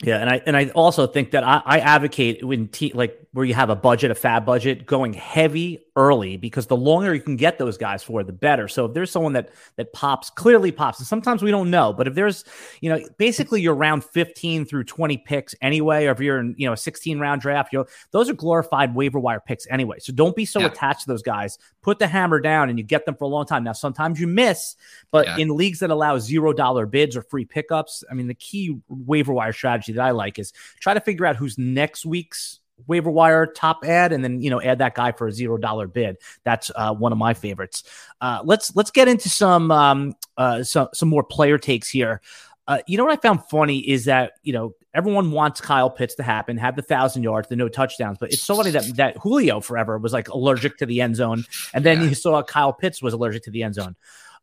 [0.04, 3.46] yeah, and I and I also think that I, I advocate when te- like where
[3.46, 7.36] you have a budget, a fab budget, going heavy early because the longer you can
[7.36, 8.68] get those guys for, the better.
[8.68, 12.08] So if there's someone that that pops, clearly pops, and sometimes we don't know, but
[12.08, 12.46] if there's,
[12.80, 16.66] you know, basically you're round 15 through 20 picks anyway, or if you're in, you
[16.66, 19.98] know, a 16 round draft, you know, those are glorified waiver wire picks anyway.
[20.00, 20.68] So don't be so yeah.
[20.68, 21.58] attached to those guys.
[21.82, 23.64] Put the hammer down and you get them for a long time.
[23.64, 24.76] Now sometimes you miss,
[25.12, 25.38] but yeah.
[25.38, 29.34] in leagues that allow zero dollar bids or free pickups, I mean, the key waiver
[29.34, 33.46] wire strategy that I like is try to figure out who's next week's waiver wire
[33.46, 36.72] top ad and then you know add that guy for a zero dollar bid that's
[36.76, 37.84] uh, one of my favorites
[38.22, 42.22] uh, let's let's get into some um, uh, some some more player takes here
[42.68, 46.16] uh, you know what i found funny is that you know everyone wants kyle pitts
[46.16, 49.18] to happen have the thousand yards the no touchdowns but it's so funny that that
[49.18, 52.10] julio forever was like allergic to the end zone and then yeah.
[52.10, 53.96] you saw kyle pitts was allergic to the end zone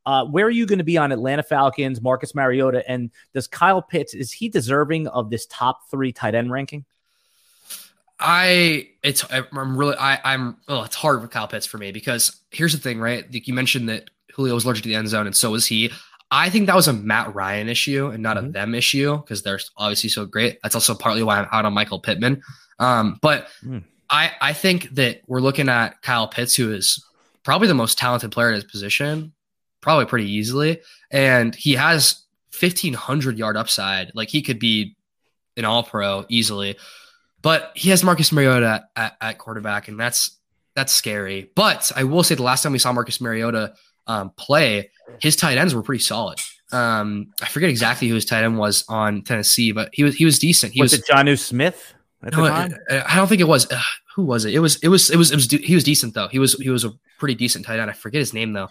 [0.09, 3.82] uh, where are you going to be on Atlanta Falcons, Marcus Mariota, and does Kyle
[3.82, 6.86] Pitts is he deserving of this top three tight end ranking?
[8.21, 12.41] I it's I'm really I I'm oh it's hard with Kyle Pitts for me because
[12.51, 13.25] here's the thing, right?
[13.33, 15.93] Like you mentioned that Julio was allergic to the end zone, and so was he.
[16.31, 18.49] I think that was a Matt Ryan issue and not mm-hmm.
[18.49, 20.59] a them issue because they're obviously so great.
[20.62, 22.43] That's also partly why I'm out on Michael Pittman.
[22.79, 23.83] Um, but mm.
[24.11, 27.05] I I think that we're looking at Kyle Pitts, who is
[27.45, 29.33] probably the most talented player in his position,
[29.81, 32.25] probably pretty easily, and he has
[32.59, 34.11] 1500 yard upside.
[34.14, 34.97] Like he could be
[35.57, 36.77] an All Pro easily.
[37.43, 40.39] But he has Marcus Mariota at, at, quarterback, and that's
[40.74, 41.51] that's scary.
[41.55, 43.74] But I will say the last time we saw Marcus Mariota
[44.07, 46.41] um, play, his tight ends were pretty solid.
[46.72, 50.24] Um, I forget exactly who his tight end was on Tennessee, but he was he
[50.24, 50.72] was decent.
[50.72, 51.95] He was, was it Jonnu Smith?
[52.22, 53.70] No, I, I, don't think it was.
[53.70, 53.80] Uh,
[54.16, 54.53] who was it?
[54.53, 56.26] It was it was it was it was he was decent though.
[56.26, 57.91] He was he was a pretty decent tight end.
[57.91, 58.68] I forget his name though.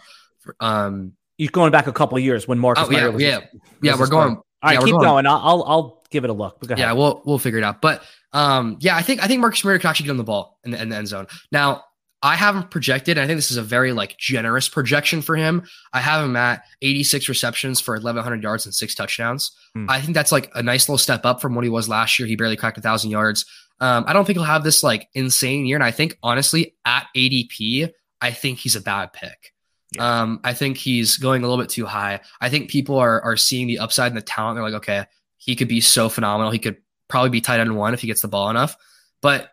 [0.59, 2.86] Um, You're going back a couple years when Marcus.
[2.86, 3.39] Oh, yeah, was, yeah,
[3.82, 3.97] yeah.
[3.97, 4.36] We're going.
[4.36, 5.03] All right, yeah, keep going.
[5.03, 5.28] going.
[5.28, 6.57] I'll, I'll, I'll give it a look.
[6.76, 7.82] Yeah, we'll we'll figure it out.
[7.82, 8.03] But
[8.34, 10.71] um, yeah, I think I think Marcus Mariota can actually get on the ball in
[10.71, 11.28] the, in the end zone.
[11.51, 11.84] Now,
[12.21, 13.17] I haven't projected.
[13.17, 15.63] I think this is a very like generous projection for him.
[15.93, 19.51] I have him at 86 receptions for 1100 yards and six touchdowns.
[19.75, 19.86] Hmm.
[19.89, 22.28] I think that's like a nice little step up from what he was last year.
[22.28, 23.45] He barely cracked a thousand yards.
[23.80, 25.78] Um, I don't think he'll have this like insane year.
[25.78, 29.53] And I think honestly, at ADP, I think he's a bad pick.
[29.95, 30.21] Yeah.
[30.21, 32.21] Um, I think he's going a little bit too high.
[32.41, 34.55] I think people are are seeing the upside and the talent.
[34.55, 35.05] They're like, okay,
[35.38, 36.51] he could be so phenomenal.
[36.51, 36.78] He could
[37.08, 38.76] probably be tight end one if he gets the ball enough.
[39.22, 39.51] But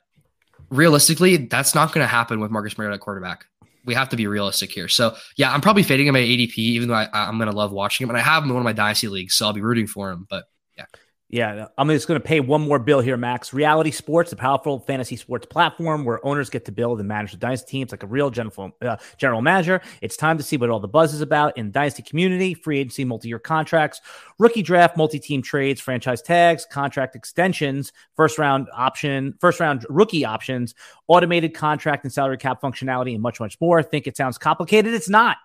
[0.70, 3.46] realistically, that's not going to happen with Marcus Mariota at quarterback.
[3.84, 4.88] We have to be realistic here.
[4.88, 7.70] So yeah, I'm probably fading him at ADP, even though I, I'm going to love
[7.70, 9.60] watching him, and I have him in one of my dynasty leagues, so I'll be
[9.60, 10.26] rooting for him.
[10.28, 10.44] But
[10.76, 10.86] yeah.
[11.34, 13.52] Yeah, I'm just going to pay one more bill here, Max.
[13.52, 17.38] Reality Sports, a powerful fantasy sports platform where owners get to build and manage the
[17.38, 19.80] dynasty teams like a real general, uh, general manager.
[20.00, 23.04] It's time to see what all the buzz is about in dynasty community, free agency,
[23.04, 24.00] multi-year contracts,
[24.38, 30.76] rookie draft, multi-team trades, franchise tags, contract extensions, first round option, first round rookie options,
[31.08, 33.82] automated contract and salary cap functionality, and much, much more.
[33.82, 34.94] Think it sounds complicated?
[34.94, 35.38] It's not.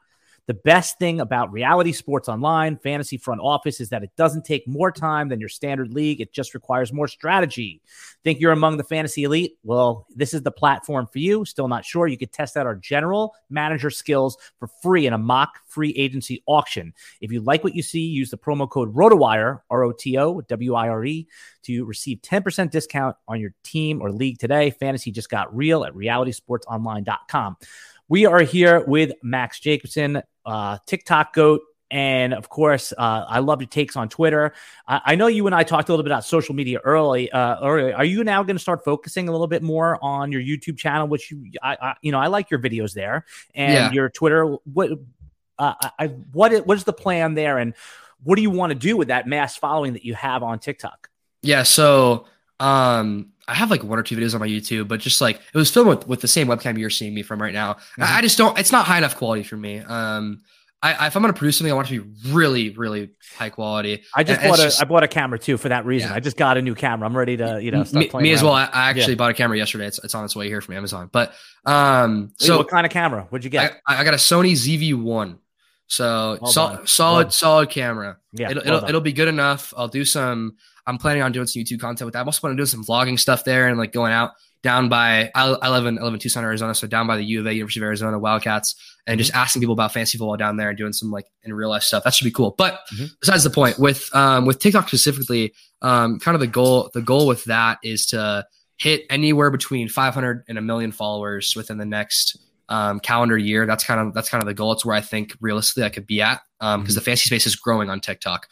[0.50, 4.68] The best thing about reality sports online, fantasy front office, is that it doesn't take
[4.68, 6.22] more time than your standard league.
[6.22, 7.84] It just requires more strategy.
[8.24, 9.60] Think you're among the fantasy elite?
[9.62, 11.45] Well, this is the platform for you.
[11.45, 12.08] Still not sure?
[12.08, 16.41] You could test out our general manager skills for free in a mock free agency
[16.47, 16.95] auction.
[17.22, 20.41] If you like what you see, use the promo code ROTOWIRE, R O T O
[20.41, 21.28] W I R E,
[21.62, 24.72] to receive 10% discount on your team or league today.
[24.72, 27.58] Fantasy just got real at realitysportsonline.com.
[28.10, 31.61] We are here with Max Jacobson, uh, TikTok goat.
[31.91, 34.53] And of course, uh, I love your takes on Twitter.
[34.87, 37.31] I, I, know you and I talked a little bit about social media early.
[37.31, 37.93] Uh, early.
[37.93, 41.07] Are you now going to start focusing a little bit more on your YouTube channel,
[41.07, 43.25] which you, I, I you know, I like your videos there
[43.55, 43.91] and yeah.
[43.91, 44.45] your Twitter.
[44.71, 44.91] What,
[45.57, 47.73] uh, I, what, what is the plan there, and
[48.23, 51.09] what do you want to do with that mass following that you have on TikTok?
[51.41, 52.27] Yeah, so
[52.60, 55.57] um I have like one or two videos on my YouTube, but just like it
[55.57, 57.74] was filmed with, with the same webcam you're seeing me from right now.
[57.74, 58.03] Mm-hmm.
[58.03, 59.80] I, I just don't it's not high enough quality for me.
[59.80, 60.41] Um
[60.82, 63.49] I, if I'm going to produce something, I want it to be really, really high
[63.49, 64.03] quality.
[64.16, 66.10] I just and bought a just, I bought a camera too for that reason.
[66.10, 66.16] Yeah.
[66.16, 67.05] I just got a new camera.
[67.05, 68.53] I'm ready to you know me, me as well.
[68.53, 69.16] I, I actually yeah.
[69.16, 69.88] bought a camera yesterday.
[69.88, 71.10] It's, it's on its way here from Amazon.
[71.12, 71.34] But
[71.66, 73.28] um, so what kind of camera?
[73.30, 73.82] What'd you get?
[73.86, 75.38] I, I got a Sony ZV-1.
[75.88, 78.18] So well sol- solid, well, solid camera.
[78.32, 79.74] Yeah, it'll well it'll, it'll, be good enough.
[79.76, 80.55] I'll do some.
[80.89, 82.21] I'm planning on doing some YouTube content with that.
[82.21, 84.31] I'm also planning to do some vlogging stuff there and like going out
[84.61, 87.23] down by I, I live in I live in Tucson, Arizona, so down by the
[87.23, 88.75] U of A, University of Arizona Wildcats,
[89.07, 89.39] and just mm-hmm.
[89.39, 92.03] asking people about fantasy football down there and doing some like in real life stuff.
[92.03, 92.55] That should be cool.
[92.57, 93.05] But mm-hmm.
[93.21, 97.27] besides the point, with um, with TikTok specifically, um, kind of the goal the goal
[97.27, 98.45] with that is to
[98.77, 102.37] hit anywhere between 500 and a million followers within the next
[102.69, 103.65] um, calendar year.
[103.65, 104.71] That's kind of that's kind of the goal.
[104.71, 106.93] It's where I think realistically I could be at because um, mm-hmm.
[106.93, 108.47] the fantasy space is growing on TikTok.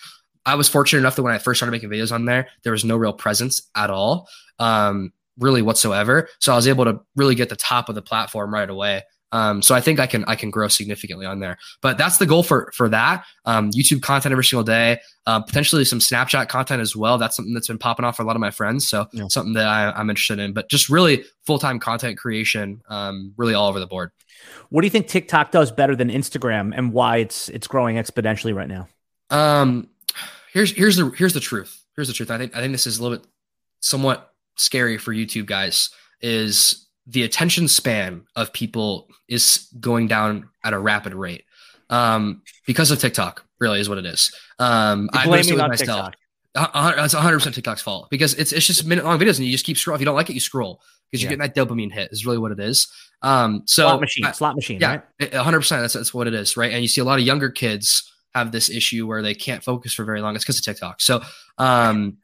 [0.48, 2.86] I was fortunate enough that when I first started making videos on there, there was
[2.86, 4.28] no real presence at all.
[4.60, 6.30] Um, really whatsoever.
[6.40, 9.04] So I was able to really get the top of the platform right away.
[9.34, 11.58] Um, so I think I can I can grow significantly on there.
[11.82, 13.26] But that's the goal for for that.
[13.44, 17.18] Um, YouTube content every single day, uh, potentially some Snapchat content as well.
[17.18, 18.88] That's something that's been popping off for a lot of my friends.
[18.88, 19.26] So yeah.
[19.28, 20.54] something that I, am interested in.
[20.54, 24.12] But just really full time content creation, um, really all over the board.
[24.70, 28.56] What do you think TikTok does better than Instagram, and why it's it's growing exponentially
[28.56, 28.88] right now?
[29.30, 29.90] Um,
[30.58, 31.84] here's here's the here's the truth.
[31.96, 32.32] Here's the truth.
[32.32, 33.28] I think I think this is a little bit
[33.82, 40.74] somewhat scary for YouTube guys is the attention span of people is going down at
[40.74, 41.44] a rapid rate
[41.92, 43.46] um, because of TikTok.
[43.60, 44.34] Really, is what it is.
[44.60, 46.12] Um, I blaming on myself.
[46.56, 46.96] TikTok.
[46.98, 49.66] It's 100 percent TikTok's fault because it's it's just minute long videos and you just
[49.66, 49.96] keep scrolling.
[49.96, 50.82] If you don't like it, you scroll
[51.12, 52.12] because you're getting that dopamine hit.
[52.12, 52.92] Is really what it is.
[53.22, 55.60] Um, so slot machine, I, slot machine, yeah, 100.
[55.60, 56.72] percent That's that's what it is, right?
[56.72, 59.94] And you see a lot of younger kids have this issue where they can't focus
[59.94, 60.36] for very long.
[60.36, 61.02] It's because of TikTok.
[61.02, 61.22] So,
[61.58, 62.18] um,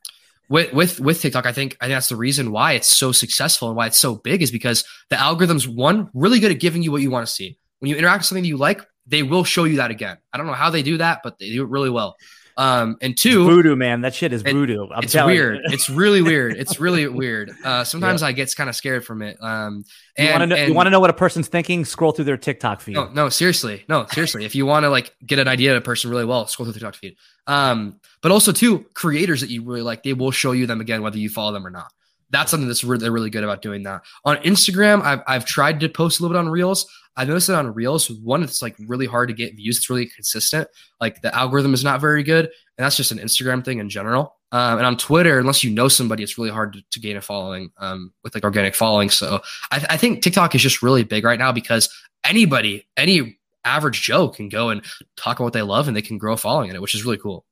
[0.49, 3.69] with with with TikTok, I think I think that's the reason why it's so successful
[3.69, 6.91] and why it's so big is because the algorithm's one really good at giving you
[6.91, 7.57] what you want to see.
[7.79, 10.17] When you interact with something that you like, they will show you that again.
[10.31, 12.15] I don't know how they do that, but they do it really well.
[12.55, 14.87] Um, and two, voodoo, man, that shit is voodoo.
[14.93, 15.61] I'm it's weird.
[15.65, 16.55] it's really weird.
[16.55, 17.51] It's really weird.
[17.63, 18.27] Uh, sometimes yeah.
[18.27, 19.37] I get kind of scared from it.
[19.41, 19.83] Um,
[20.17, 21.85] and, you want to know, you want to know what a person's thinking?
[21.85, 22.95] Scroll through their TikTok feed.
[22.95, 24.45] No, no, seriously, no, seriously.
[24.45, 26.73] if you want to like get an idea of a person really well, scroll through
[26.73, 27.17] their TikTok feed.
[27.47, 31.01] Um, but also two creators that you really like, they will show you them again
[31.01, 31.91] whether you follow them or not.
[32.33, 34.01] That's something that's really, really good about doing that.
[34.25, 36.85] On Instagram, I've, I've tried to post a little bit on Reels.
[37.15, 39.77] I noticed that on Reels, one, it's like really hard to get views.
[39.77, 40.67] It's really consistent.
[40.99, 42.45] Like the algorithm is not very good.
[42.45, 44.35] And that's just an Instagram thing in general.
[44.51, 47.21] Um, and on Twitter, unless you know somebody, it's really hard to, to gain a
[47.21, 49.09] following um, with like organic following.
[49.09, 51.87] So I, I think TikTok is just really big right now because
[52.23, 54.83] anybody, any average Joe can go and
[55.17, 57.05] talk about what they love and they can grow a following in it, which is
[57.05, 57.45] really cool.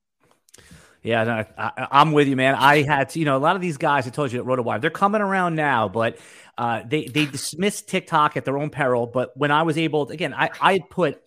[1.04, 2.54] Yeah, no, I, am with you, man.
[2.54, 4.82] I had to, you know, a lot of these guys I told you at RotoWire,
[4.82, 6.20] they're coming around now, but
[6.60, 9.08] uh, they they dismiss TikTok at their own peril.
[9.08, 11.20] But when I was able, to, again, I I put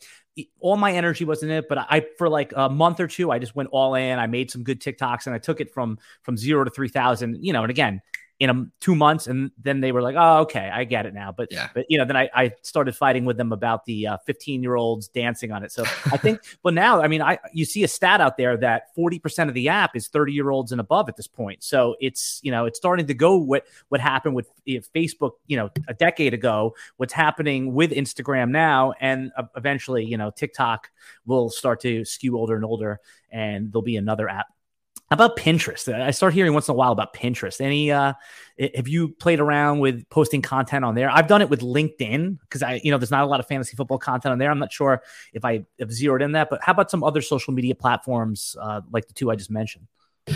[0.61, 3.41] all my energy was in it, but I for like a month or two, I
[3.41, 4.19] just went all in.
[4.19, 7.45] I made some good TikToks and I took it from from zero to three thousand.
[7.45, 8.01] You know, and again,
[8.45, 11.33] in a, two months, and then they were like, "Oh, okay, I get it now."
[11.33, 14.61] But yeah, but you know, then I, I started fighting with them about the fifteen
[14.61, 15.73] uh, year olds dancing on it.
[15.73, 15.83] So
[16.13, 19.19] I think, but now, I mean, I you see a stat out there that forty
[19.19, 21.65] percent of the app is thirty year olds and above at this point.
[21.65, 25.71] So it's you know, it's starting to go what what happened with Facebook, you know,
[25.89, 26.75] a decade ago.
[26.99, 30.91] What's happening with Instagram now, and uh, eventually, you know, TikTok
[31.25, 34.49] will start to skew older and older, and there'll be another app
[35.11, 35.93] how about Pinterest?
[35.93, 37.61] I start hearing once in a while about Pinterest.
[37.61, 38.15] Any uh
[38.77, 41.11] have you played around with posting content on there?
[41.11, 43.77] I've done it with LinkedIn because I, you know, there's not a lot of fantasy
[43.77, 44.51] football content on there.
[44.51, 45.03] I'm not sure
[45.33, 48.81] if I have zeroed in that, but how about some other social media platforms uh,
[48.93, 49.87] like the two I just mentioned?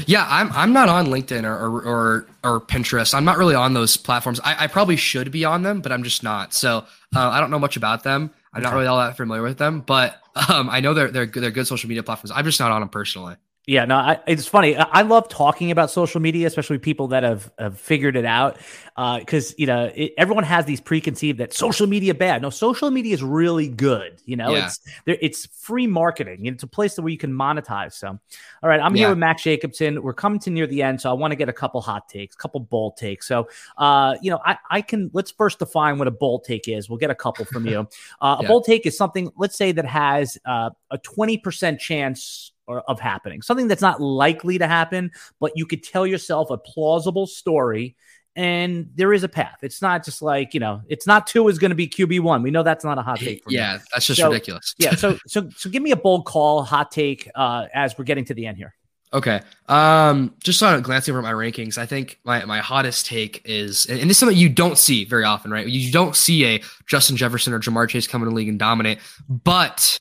[0.07, 3.15] Yeah, I'm I'm not on LinkedIn or or, or, or Pinterest.
[3.15, 4.39] I'm not really on those platforms.
[4.45, 6.53] I, I, probably should be on them, but I'm just not.
[6.53, 6.85] So
[7.17, 8.31] uh, I don't know much about them.
[8.53, 11.51] I'm not really all that familiar with them, but um, I know they're they're they're
[11.51, 12.33] good social media platforms.
[12.35, 13.37] I'm just not on them personally.
[13.69, 14.75] Yeah, no, I, it's funny.
[14.79, 18.57] I love talking about social media, especially people that have, have figured it out.
[18.97, 22.41] Because uh, you know, it, everyone has these preconceived that social media bad.
[22.41, 24.23] No, social media is really good.
[24.25, 24.65] You know, yeah.
[24.65, 25.19] it's there.
[25.21, 26.47] It's free marketing.
[26.47, 27.93] It's a place where you can monetize.
[27.93, 29.01] So, all right, I'm yeah.
[29.01, 30.03] here with Max Jacobson.
[30.03, 32.37] We're coming to near the end, so I want to get a couple hot takes,
[32.37, 33.29] a couple bold takes.
[33.29, 36.89] So, uh, you know, I, I can let's first define what a bold take is.
[36.89, 37.87] We'll get a couple from you.
[38.21, 38.47] Uh, yeah.
[38.47, 43.01] A bold take is something, let's say, that has uh, a 20% chance or of
[43.01, 43.43] happening.
[43.43, 45.11] Something that's not likely to happen,
[45.41, 47.97] but you could tell yourself a plausible story
[48.37, 49.59] and there is a path.
[49.63, 52.43] It's not just like, you know, it's not two is going to be QB1.
[52.43, 53.83] We know that's not a hot take Yeah, me.
[53.93, 54.77] that's just so, ridiculous.
[54.79, 58.25] yeah, so so so give me a bold call, hot take uh as we're getting
[58.27, 58.75] to the end here.
[59.13, 59.41] Okay.
[59.69, 64.01] Um, just on glancing over my rankings, I think my, my hottest take is, and
[64.03, 65.67] this is something you don't see very often, right?
[65.67, 68.99] You don't see a Justin Jefferson or Ja'Marr Chase come in the league and dominate,
[69.29, 69.99] but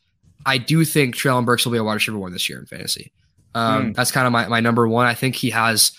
[0.47, 3.11] I do think Treylon Burks will be a wide receiver one this year in fantasy.
[3.53, 3.95] Um, mm.
[3.95, 5.05] That's kind of my, my number one.
[5.05, 5.91] I think he has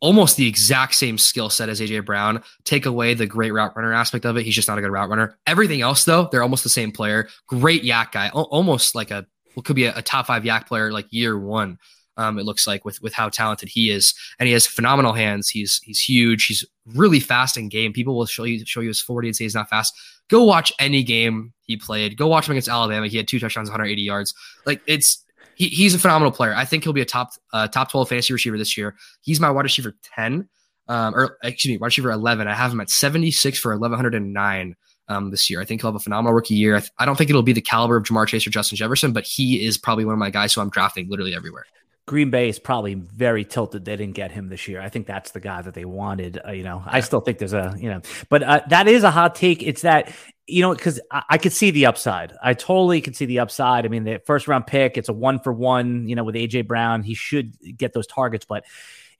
[0.00, 2.42] almost the exact same skill set as AJ Brown.
[2.64, 4.44] Take away the great route runner aspect of it.
[4.44, 5.36] He's just not a good route runner.
[5.46, 7.28] Everything else, though, they're almost the same player.
[7.46, 10.90] Great YAC guy, almost like a, what could be a, a top five YAC player
[10.90, 11.78] like year one.
[12.18, 15.48] Um, it looks like with with how talented he is, and he has phenomenal hands.
[15.48, 16.46] He's he's huge.
[16.46, 16.64] He's
[16.94, 17.92] really fast in game.
[17.92, 19.94] People will show you show you his forty and say he's not fast.
[20.28, 22.16] Go watch any game he played.
[22.16, 23.06] Go watch him against Alabama.
[23.06, 24.34] He had two touchdowns, 180 yards.
[24.66, 26.54] Like it's he, he's a phenomenal player.
[26.54, 28.96] I think he'll be a top uh, top 12 fantasy receiver this year.
[29.22, 30.48] He's my wide receiver 10,
[30.88, 32.46] um, or excuse me, wide receiver 11.
[32.46, 34.76] I have him at 76 for 1109
[35.08, 35.60] um, this year.
[35.60, 36.76] I think he'll have a phenomenal rookie year.
[36.76, 39.12] I, th- I don't think it'll be the caliber of Ja'Marr Chase or Justin Jefferson,
[39.12, 41.64] but he is probably one of my guys who I'm drafting literally everywhere.
[42.08, 43.84] Green Bay is probably very tilted.
[43.84, 44.80] They didn't get him this year.
[44.80, 46.40] I think that's the guy that they wanted.
[46.44, 48.00] Uh, you know, I still think there's a, you know,
[48.30, 49.62] but uh, that is a hot take.
[49.62, 50.10] It's that,
[50.46, 52.32] you know, because I, I, could see the upside.
[52.42, 53.84] I totally could see the upside.
[53.84, 56.66] I mean, the first round pick, it's a one for one, you know, with AJ
[56.66, 57.02] Brown.
[57.02, 58.64] He should get those targets, but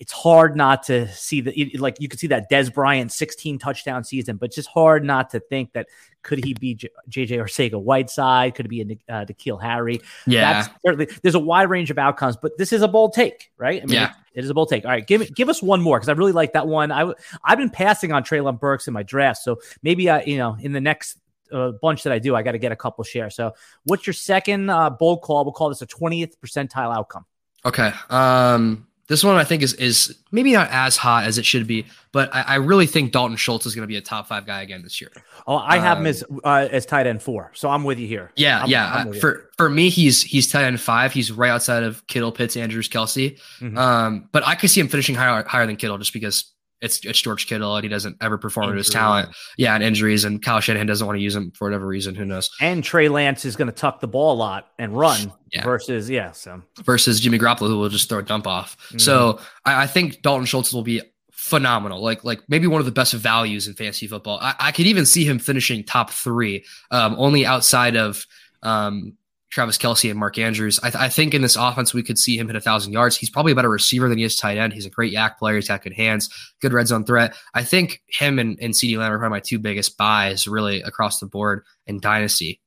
[0.01, 4.05] it's hard not to see that like you could see that Dez Bryant 16 touchdown
[4.05, 5.89] season, but it's just hard not to think that
[6.23, 8.55] could he be J- JJ Arcega Whiteside?
[8.55, 10.01] Could it be a uh, N'Keal Harry?
[10.27, 13.51] Yeah, That's certainly there's a wide range of outcomes, but this is a bold take,
[13.57, 13.83] right?
[13.83, 14.85] I mean, yeah, it, it is a bold take.
[14.85, 16.93] All right, give give us one more because I really like that one.
[16.93, 20.57] I I've been passing on Treylon Burks in my draft, so maybe I you know
[20.61, 21.19] in the next
[21.53, 23.35] uh, bunch that I do, I got to get a couple shares.
[23.35, 25.45] So, what's your second uh, bold call?
[25.45, 27.25] We'll call this a 20th percentile outcome.
[27.65, 27.93] Okay.
[28.11, 31.87] Um, this one I think is is maybe not as hot as it should be,
[32.13, 34.63] but I, I really think Dalton Schultz is going to be a top five guy
[34.63, 35.11] again this year.
[35.47, 38.07] Oh, I have um, him as uh, as tight end four, so I'm with you
[38.07, 38.31] here.
[38.37, 38.93] Yeah, I'm, yeah.
[38.93, 41.13] I'm for for me, he's he's tight end five.
[41.13, 43.39] He's right outside of Kittle, Pitts, Andrews, Kelce.
[43.61, 43.79] Mm-hmm.
[43.79, 47.21] Um, but I could see him finishing higher higher than Kittle just because it's it's
[47.21, 49.35] George Kittle and he doesn't ever perform to his talent.
[49.57, 52.15] Yeah, and injuries and Kyle Shanahan doesn't want to use him for whatever reason.
[52.15, 52.51] Who knows?
[52.61, 55.65] And Trey Lance is going to tuck the ball a lot and run yeah.
[55.65, 58.77] versus yeah, so versus Jimmy Garoppolo who will just throw a dump off.
[58.89, 58.99] Mm-hmm.
[58.99, 61.03] So I, I, think Dalton Schultz will be
[61.33, 62.01] phenomenal.
[62.01, 64.39] Like like maybe one of the best values in fantasy football.
[64.41, 68.25] I, I could even see him finishing top three, um, only outside of
[68.63, 69.15] um,
[69.51, 70.79] Travis Kelce and Mark Andrews.
[70.83, 73.17] I, th- I, think in this offense, we could see him hit a thousand yards.
[73.17, 74.73] He's probably a better receiver than he is tight end.
[74.73, 75.57] He's a great YAC player.
[75.57, 76.29] He's got good hands,
[76.61, 77.35] good red zone threat.
[77.55, 81.19] I think him and, and CeeDee Lamb are probably my two biggest buys really across
[81.19, 82.61] the board in Dynasty.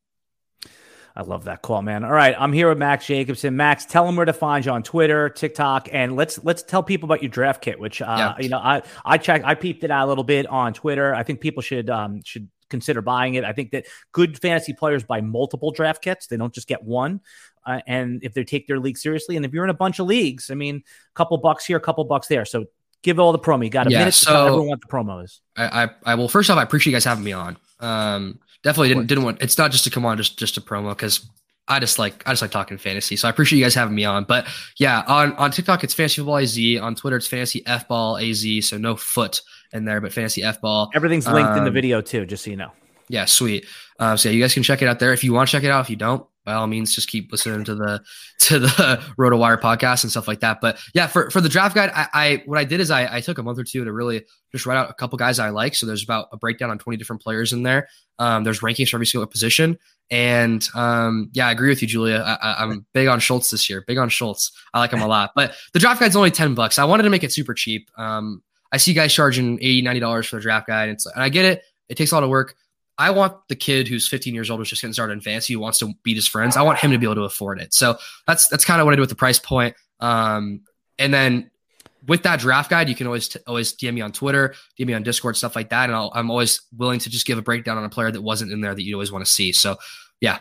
[1.15, 2.05] I love that call, man.
[2.05, 3.57] All right, I'm here with Max Jacobson.
[3.57, 7.07] Max, tell them where to find you on Twitter, TikTok, and let's let's tell people
[7.07, 7.79] about your draft kit.
[7.79, 8.41] Which uh, yeah.
[8.41, 11.13] you know, I I checked, I peeped it out a little bit on Twitter.
[11.13, 13.43] I think people should um should consider buying it.
[13.43, 17.21] I think that good fantasy players buy multiple draft kits; they don't just get one.
[17.63, 20.07] Uh, and if they take their league seriously, and if you're in a bunch of
[20.07, 22.45] leagues, I mean, a couple bucks here, a couple bucks there.
[22.45, 22.65] So
[23.03, 23.63] give all the promo.
[23.63, 25.41] You got a yeah, minute so everyone what the promo is.
[25.55, 27.57] I, I, I will first off, I appreciate you guys having me on.
[27.79, 29.41] Um, definitely didn't didn't want.
[29.41, 31.27] It's not just to come on just just a promo because
[31.67, 33.15] I just like I just like talking fantasy.
[33.15, 34.23] So I appreciate you guys having me on.
[34.23, 34.47] But
[34.77, 36.57] yeah, on on TikTok it's fantasy football az.
[36.81, 38.45] On Twitter it's fantasy f ball az.
[38.61, 39.41] So no foot
[39.73, 40.89] in there, but fantasy f ball.
[40.93, 42.71] Everything's linked um, in the um, video too, just so you know.
[43.09, 43.65] Yeah, sweet.
[43.99, 45.63] Um, so yeah, you guys can check it out there if you want to check
[45.63, 45.81] it out.
[45.81, 48.01] If you don't, by all means, just keep listening to the
[48.41, 50.59] to the RotoWire podcast and stuff like that.
[50.61, 53.21] But yeah, for for the draft guide, I, I what I did is I, I
[53.21, 55.75] took a month or two to really just write out a couple guys I like.
[55.75, 57.87] So there's about a breakdown on 20 different players in there.
[58.17, 59.77] Um, there's rankings for every single position.
[60.09, 62.37] And um, yeah, I agree with you, Julia.
[62.41, 63.83] I, am big on Schultz this year.
[63.87, 64.51] Big on Schultz.
[64.73, 65.31] I like him a lot.
[65.35, 66.77] But the draft guide's only 10 bucks.
[66.77, 67.89] I wanted to make it super cheap.
[67.97, 70.89] Um, I see guys charging 80 $90 for the draft guide.
[70.89, 71.63] And, and I get it.
[71.89, 72.55] It takes a lot of work.
[72.97, 75.59] I want the kid who's 15 years old who's just getting started in fantasy who
[75.59, 76.55] wants to beat his friends.
[76.55, 77.73] I want him to be able to afford it.
[77.73, 77.97] So
[78.27, 79.75] that's that's kind of what I do with the price point.
[79.99, 80.61] Um,
[80.99, 81.49] and then
[82.07, 84.93] with that draft guide, you can always t- always DM me on Twitter, DM me
[84.93, 87.77] on Discord, stuff like that, and i am always willing to just give a breakdown
[87.77, 89.51] on a player that wasn't in there that you always want to see.
[89.51, 89.77] So
[90.19, 90.39] yeah,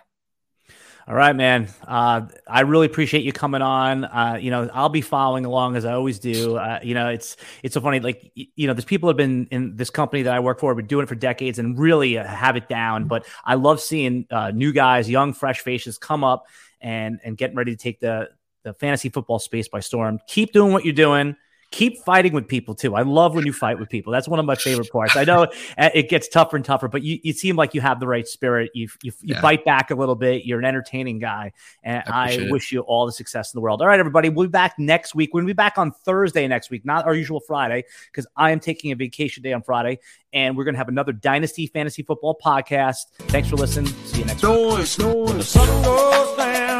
[1.08, 1.68] all right, man.
[1.86, 4.04] Uh, I really appreciate you coming on.
[4.04, 6.56] Uh, you know, I'll be following along as I always do.
[6.56, 8.00] Uh, you know, it's it's so funny.
[8.00, 10.86] Like, you know, there's people have been in this company that I work for, been
[10.86, 13.08] doing it for decades, and really uh, have it down.
[13.08, 16.46] But I love seeing uh, new guys, young, fresh faces come up
[16.80, 18.28] and and getting ready to take the
[18.62, 20.20] the fantasy football space by storm.
[20.26, 21.36] Keep doing what you're doing
[21.70, 22.96] keep fighting with people too.
[22.96, 24.12] I love when you fight with people.
[24.12, 25.16] That's one of my favorite parts.
[25.16, 25.46] I know
[25.78, 28.70] it gets tougher and tougher, but you, you seem like you have the right spirit.
[28.74, 29.40] You you, you yeah.
[29.40, 30.44] fight back a little bit.
[30.44, 31.52] You're an entertaining guy,
[31.82, 33.80] and I, I wish you all the success in the world.
[33.82, 35.32] All right, everybody, we'll be back next week.
[35.32, 38.92] We'll be back on Thursday next week, not our usual Friday, because I am taking
[38.92, 40.00] a vacation day on Friday,
[40.32, 43.06] and we're gonna have another Dynasty Fantasy Football podcast.
[43.28, 43.92] Thanks for listening.
[44.04, 44.78] See you next week.
[45.36, 46.79] the sun goes down